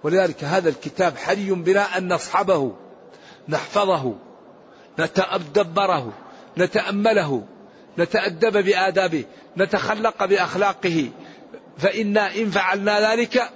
ولذلك 0.03 0.45
هذا 0.45 0.69
الكتاب 0.69 1.17
حري 1.17 1.51
بنا 1.51 1.99
أن 1.99 2.13
نصحبه 2.13 2.73
نحفظه 3.49 4.15
نتدبره 4.99 6.13
نتأمله 6.59 7.45
نتأدب 7.99 8.65
بآدابه 8.65 9.25
نتخلق 9.57 10.25
بأخلاقه. 10.25 11.11
فإنا 11.79 12.35
إن 12.37 12.51
فعلنا 12.51 13.13
ذلك 13.13 13.51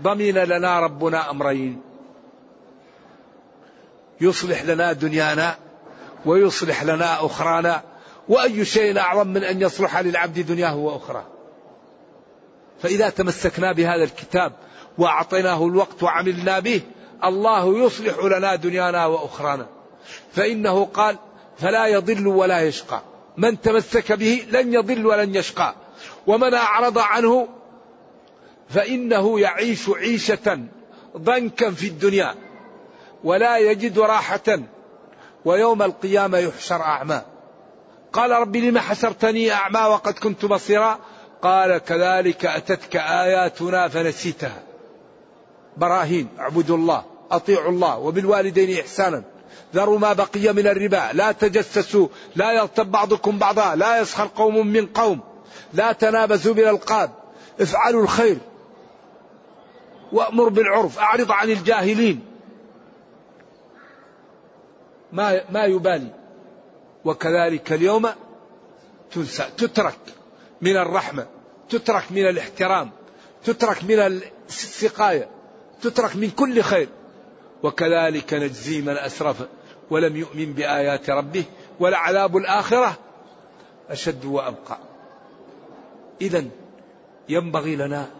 ضمن 0.00 0.34
لنا 0.34 0.80
ربنا 0.80 1.30
أمرين. 1.30 1.87
يصلح 4.20 4.62
لنا 4.62 4.92
دنيانا 4.92 5.56
ويصلح 6.26 6.82
لنا 6.82 7.26
أخرانا 7.26 7.82
وأي 8.28 8.64
شيء 8.64 8.98
أعظم 8.98 9.28
من 9.28 9.44
أن 9.44 9.62
يصلح 9.62 9.98
للعبد 9.98 10.38
دنياه 10.38 10.76
وأخراه. 10.76 11.26
فإذا 12.82 13.10
تمسكنا 13.10 13.72
بهذا 13.72 14.04
الكتاب 14.04 14.52
وأعطيناه 14.98 15.66
الوقت 15.66 16.02
وعملنا 16.02 16.58
به 16.58 16.80
الله 17.24 17.86
يصلح 17.86 18.24
لنا 18.24 18.54
دنيانا 18.54 19.06
وأخرانا. 19.06 19.66
فإنه 20.32 20.84
قال 20.84 21.16
فلا 21.58 21.86
يضل 21.86 22.26
ولا 22.26 22.60
يشقى 22.60 23.02
من 23.36 23.60
تمسك 23.60 24.12
به 24.12 24.46
لن 24.50 24.74
يضل 24.74 25.06
ولن 25.06 25.34
يشقى. 25.34 25.74
ومن 26.26 26.54
أعرض 26.54 26.98
عنه 26.98 27.48
فإنه 28.68 29.40
يعيش 29.40 29.88
عيشة 29.88 30.58
ضنكا 31.16 31.70
في 31.70 31.86
الدنيا. 31.86 32.34
ولا 33.24 33.58
يجد 33.58 33.98
راحة 33.98 34.58
ويوم 35.44 35.82
القيامة 35.82 36.38
يحشر 36.38 36.82
أعمى. 36.82 37.22
قال 38.12 38.30
رب 38.30 38.56
لم 38.56 38.78
حشرتني 38.78 39.52
أعمى 39.52 39.80
وقد 39.80 40.12
كنت 40.12 40.44
بصيرا؟ 40.44 40.98
قال 41.42 41.78
كذلك 41.78 42.46
أتتك 42.46 42.96
آياتنا 42.96 43.88
فنسيتها. 43.88 44.62
براهين 45.76 46.28
اعبدوا 46.38 46.76
الله 46.76 47.04
أطيعوا 47.30 47.70
الله 47.70 47.98
وبالوالدين 47.98 48.80
إحسانا. 48.80 49.22
ذروا 49.74 49.98
ما 49.98 50.12
بقي 50.12 50.52
من 50.52 50.66
الربا 50.66 51.10
لا 51.12 51.32
تجسسوا 51.32 52.08
لا 52.36 52.52
يغتب 52.52 52.90
بعضكم 52.90 53.38
بعضا 53.38 53.74
لا 53.74 54.00
يسخر 54.00 54.28
قوم 54.36 54.66
من 54.66 54.86
قوم 54.86 55.20
لا 55.74 55.92
تنابزوا 55.92 56.54
بالألقاب. 56.54 57.10
افعلوا 57.60 58.02
الخير 58.02 58.38
وأمر 60.12 60.48
بالعرف 60.48 60.98
أعرض 60.98 61.32
عن 61.32 61.50
الجاهلين. 61.50 62.27
ما 65.12 65.40
ما 65.50 65.64
يبالي. 65.64 66.10
وكذلك 67.04 67.72
اليوم 67.72 68.08
تنسى 69.10 69.44
تترك 69.56 69.98
من 70.60 70.76
الرحمة 70.76 71.26
تترك 71.68 72.04
من 72.10 72.28
الاحترام 72.28 72.90
تترك 73.44 73.84
من 73.84 74.22
السقاية 74.48 75.28
تترك 75.82 76.16
من 76.16 76.30
كل 76.30 76.62
خير. 76.62 76.88
وكذلك 77.62 78.34
نجزي 78.34 78.80
من 78.80 78.96
أسرف 78.96 79.36
ولم 79.90 80.16
يؤمن 80.16 80.52
بآيات 80.52 81.10
ربه 81.10 81.44
ولعذاب 81.80 82.36
الآخرة 82.36 82.98
أشد 83.90 84.24
وأبقى. 84.24 84.78
إذا 86.20 86.44
ينبغي 87.28 87.76
لنا 87.76 88.10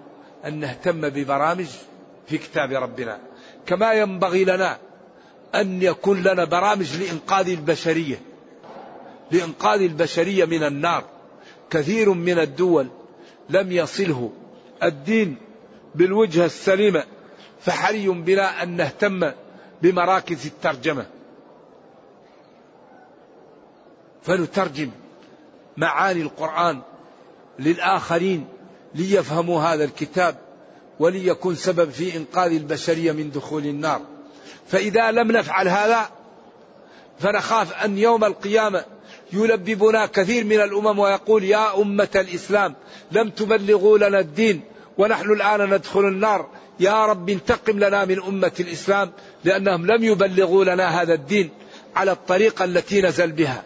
أن 0.44 0.60
نهتم 0.60 1.08
ببرامج 1.08 1.66
في 2.26 2.38
كتاب 2.38 2.72
ربنا. 2.72 3.18
كما 3.66 3.92
ينبغي 3.92 4.44
لنا 4.44 4.78
أن 5.54 5.82
يكون 5.82 6.22
لنا 6.22 6.44
برامج 6.44 6.96
لإنقاذ 6.96 7.48
البشرية. 7.48 8.20
لإنقاذ 9.30 9.80
البشرية 9.80 10.44
من 10.44 10.62
النار. 10.62 11.04
كثير 11.70 12.12
من 12.12 12.38
الدول 12.38 12.86
لم 13.50 13.72
يصله. 13.72 14.32
الدين 14.82 15.36
بالوجهة 15.94 16.46
السليمة 16.46 17.04
فحري 17.60 18.08
بنا 18.08 18.62
أن 18.62 18.76
نهتم 18.76 19.32
بمراكز 19.82 20.46
الترجمة. 20.46 21.06
فنترجم 24.22 24.90
معاني 25.76 26.22
القرآن 26.22 26.80
للآخرين 27.58 28.46
ليفهموا 28.94 29.60
هذا 29.62 29.84
الكتاب 29.84 30.38
وليكون 30.98 31.54
سبب 31.54 31.90
في 31.90 32.16
إنقاذ 32.16 32.52
البشرية 32.52 33.12
من 33.12 33.30
دخول 33.30 33.66
النار. 33.66 34.02
فإذا 34.68 35.10
لم 35.10 35.32
نفعل 35.32 35.68
هذا 35.68 36.10
فنخاف 37.18 37.84
أن 37.84 37.98
يوم 37.98 38.24
القيامة 38.24 38.84
يلببنا 39.32 40.06
كثير 40.06 40.44
من 40.44 40.60
الأمم 40.60 40.98
ويقول 40.98 41.44
يا 41.44 41.82
أمة 41.82 42.08
الإسلام 42.14 42.74
لم 43.12 43.30
تبلغوا 43.30 43.98
لنا 43.98 44.18
الدين 44.20 44.60
ونحن 44.98 45.32
الآن 45.32 45.74
ندخل 45.74 46.00
النار. 46.00 46.48
يا 46.80 47.06
رب 47.06 47.30
انتقم 47.30 47.78
لنا 47.78 48.04
من 48.04 48.22
أمة 48.22 48.52
الإسلام 48.60 49.12
لأنهم 49.44 49.86
لم 49.86 50.04
يبلغوا 50.04 50.64
لنا 50.64 51.02
هذا 51.02 51.14
الدين 51.14 51.50
على 51.96 52.12
الطريقة 52.12 52.64
التي 52.64 53.02
نزل 53.02 53.32
بها. 53.32 53.62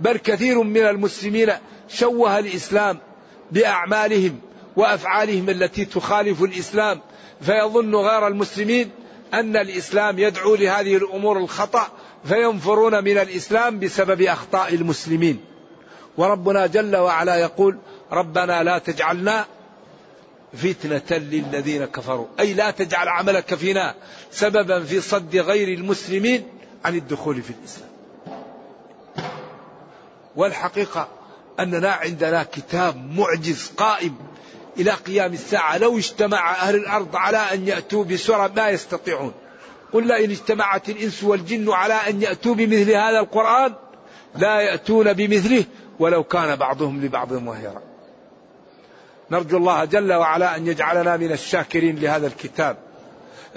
بل 0.00 0.16
كثير 0.16 0.62
من 0.62 0.82
المسلمين 0.82 1.52
شوه 1.88 2.38
الإسلام 2.38 2.98
بأعمالهم 3.52 4.40
وأفعالهم 4.76 5.50
التي 5.50 5.84
تخالف 5.84 6.42
الإسلام 6.42 7.00
فيظن 7.40 7.94
غير 7.94 8.26
المسلمين 8.26 8.90
أن 9.34 9.56
الإسلام 9.56 10.18
يدعو 10.18 10.54
لهذه 10.54 10.96
الأمور 10.96 11.38
الخطأ 11.38 11.88
فينفرون 12.24 13.04
من 13.04 13.18
الإسلام 13.18 13.78
بسبب 13.78 14.22
أخطاء 14.22 14.74
المسلمين. 14.74 15.40
وربنا 16.16 16.66
جل 16.66 16.96
وعلا 16.96 17.36
يقول 17.36 17.78
ربنا 18.12 18.62
لا 18.62 18.78
تجعلنا 18.78 19.46
فتنة 20.54 21.18
للذين 21.18 21.84
كفروا. 21.84 22.26
أي 22.40 22.54
لا 22.54 22.70
تجعل 22.70 23.08
عملك 23.08 23.54
فينا 23.54 23.94
سببا 24.30 24.84
في 24.84 25.00
صد 25.00 25.36
غير 25.36 25.78
المسلمين 25.78 26.48
عن 26.84 26.94
الدخول 26.94 27.42
في 27.42 27.50
الإسلام. 27.60 27.90
والحقيقة 30.36 31.08
أننا 31.60 31.90
عندنا 31.90 32.42
كتاب 32.42 33.10
معجز 33.16 33.72
قائم 33.76 34.16
إلى 34.78 34.90
قيام 34.90 35.32
الساعة. 35.32 35.78
لو 35.78 35.98
اجتمع 35.98 36.54
أهل 36.54 36.74
الأرض 36.74 37.16
على 37.16 37.38
أن 37.38 37.68
يأتوا 37.68 38.04
بسورة 38.04 38.52
ما 38.56 38.68
يستطيعون. 38.68 39.32
قل 39.92 40.06
لئن 40.06 40.30
اجتمعت 40.30 40.88
الإنس 40.88 41.24
والجن 41.24 41.70
على 41.70 41.94
أن 41.94 42.22
يأتوا 42.22 42.54
بمثل 42.54 42.90
هذا 42.90 43.20
القرآن 43.20 43.74
لا 44.36 44.60
يأتون 44.60 45.12
بمثله 45.12 45.64
ولو 45.98 46.24
كان 46.24 46.56
بعضهم 46.56 47.04
لبعض 47.04 47.32
ظهيرا 47.32 47.82
نرجو 49.30 49.56
الله 49.56 49.84
جل 49.84 50.12
وعلا 50.12 50.56
أن 50.56 50.66
يجعلنا 50.66 51.16
من 51.16 51.32
الشاكرين 51.32 51.96
لهذا 51.96 52.26
الكتاب 52.26 52.76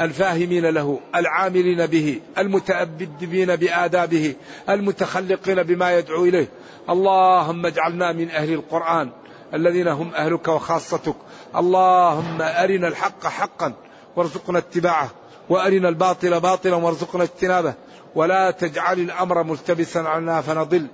الفاهمين 0.02 0.66
له 0.66 1.00
العاملين 1.16 1.86
به 1.86 2.20
المتأدبين 2.38 3.56
بآدابه 3.56 4.36
المتخلقين 4.70 5.64
بما 5.64 5.98
يدعو 5.98 6.26
إليه. 6.26 6.48
اللهم 6.90 7.66
اجعلنا 7.66 8.12
من 8.12 8.30
أهل 8.30 8.54
القرآن. 8.54 9.10
الذين 9.54 9.88
هم 9.88 10.12
أهلك 10.16 10.48
وخاصتك. 10.48 11.16
اللهم 11.56 12.42
أرنا 12.42 12.88
الحق 12.88 13.28
حقا 13.28 13.74
وارزقنا 14.16 14.58
اتباعه 14.58 15.10
وأرنا 15.50 15.90
الباطل 15.90 16.40
باطلا 16.40 16.76
وارزقنا 16.76 17.24
اجتنابه. 17.24 17.74
ولا 18.16 18.52
تجعل 18.52 19.00
الأمر 19.00 19.44
ملتبسا 19.44 20.00
علينا 20.00 20.42
فنضل. 20.42 20.88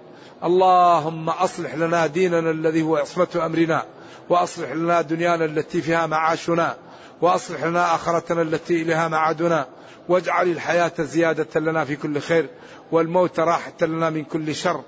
اللهم 0.43 1.29
أصلح 1.29 1.75
لنا 1.75 2.07
ديننا 2.07 2.51
الذي 2.51 2.81
هو 2.81 2.97
عصمة 2.97 3.27
أمرنا 3.35 3.83
وأصلح 4.29 4.71
لنا 4.71 5.01
دنيانا 5.01 5.45
التي 5.45 5.81
فيها 5.81 6.07
معاشنا 6.07 6.75
وأصلح 7.21 7.63
لنا 7.63 7.95
آخرتنا 7.95 8.41
التي 8.41 8.81
إليها 8.81 9.07
معادنا. 9.07 9.67
واجعل 10.09 10.47
الحياة 10.47 10.91
زيادة 10.99 11.59
لنا 11.59 11.85
في 11.85 11.95
كل 11.95 12.19
خير 12.19 12.49
والموت 12.91 13.39
راحة 13.39 13.73
لنا 13.81 14.09
من 14.09 14.23
كل 14.23 14.55
شر. 14.55 14.81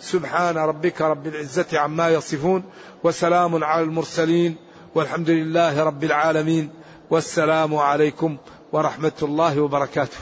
سبحان 0.00 0.56
ربك 0.56 1.00
رب 1.00 1.26
العزة 1.26 1.78
عما 1.78 2.08
يصفون 2.08 2.64
وسلام 3.04 3.64
على 3.64 3.82
المرسلين 3.82 4.56
والحمد 4.94 5.30
لله 5.30 5.82
رب 5.82 6.04
العالمين 6.04 6.70
والسلام 7.10 7.76
عليكم 7.76 8.36
ورحمة 8.72 9.12
الله 9.22 9.60
وبركاته. 9.60 10.18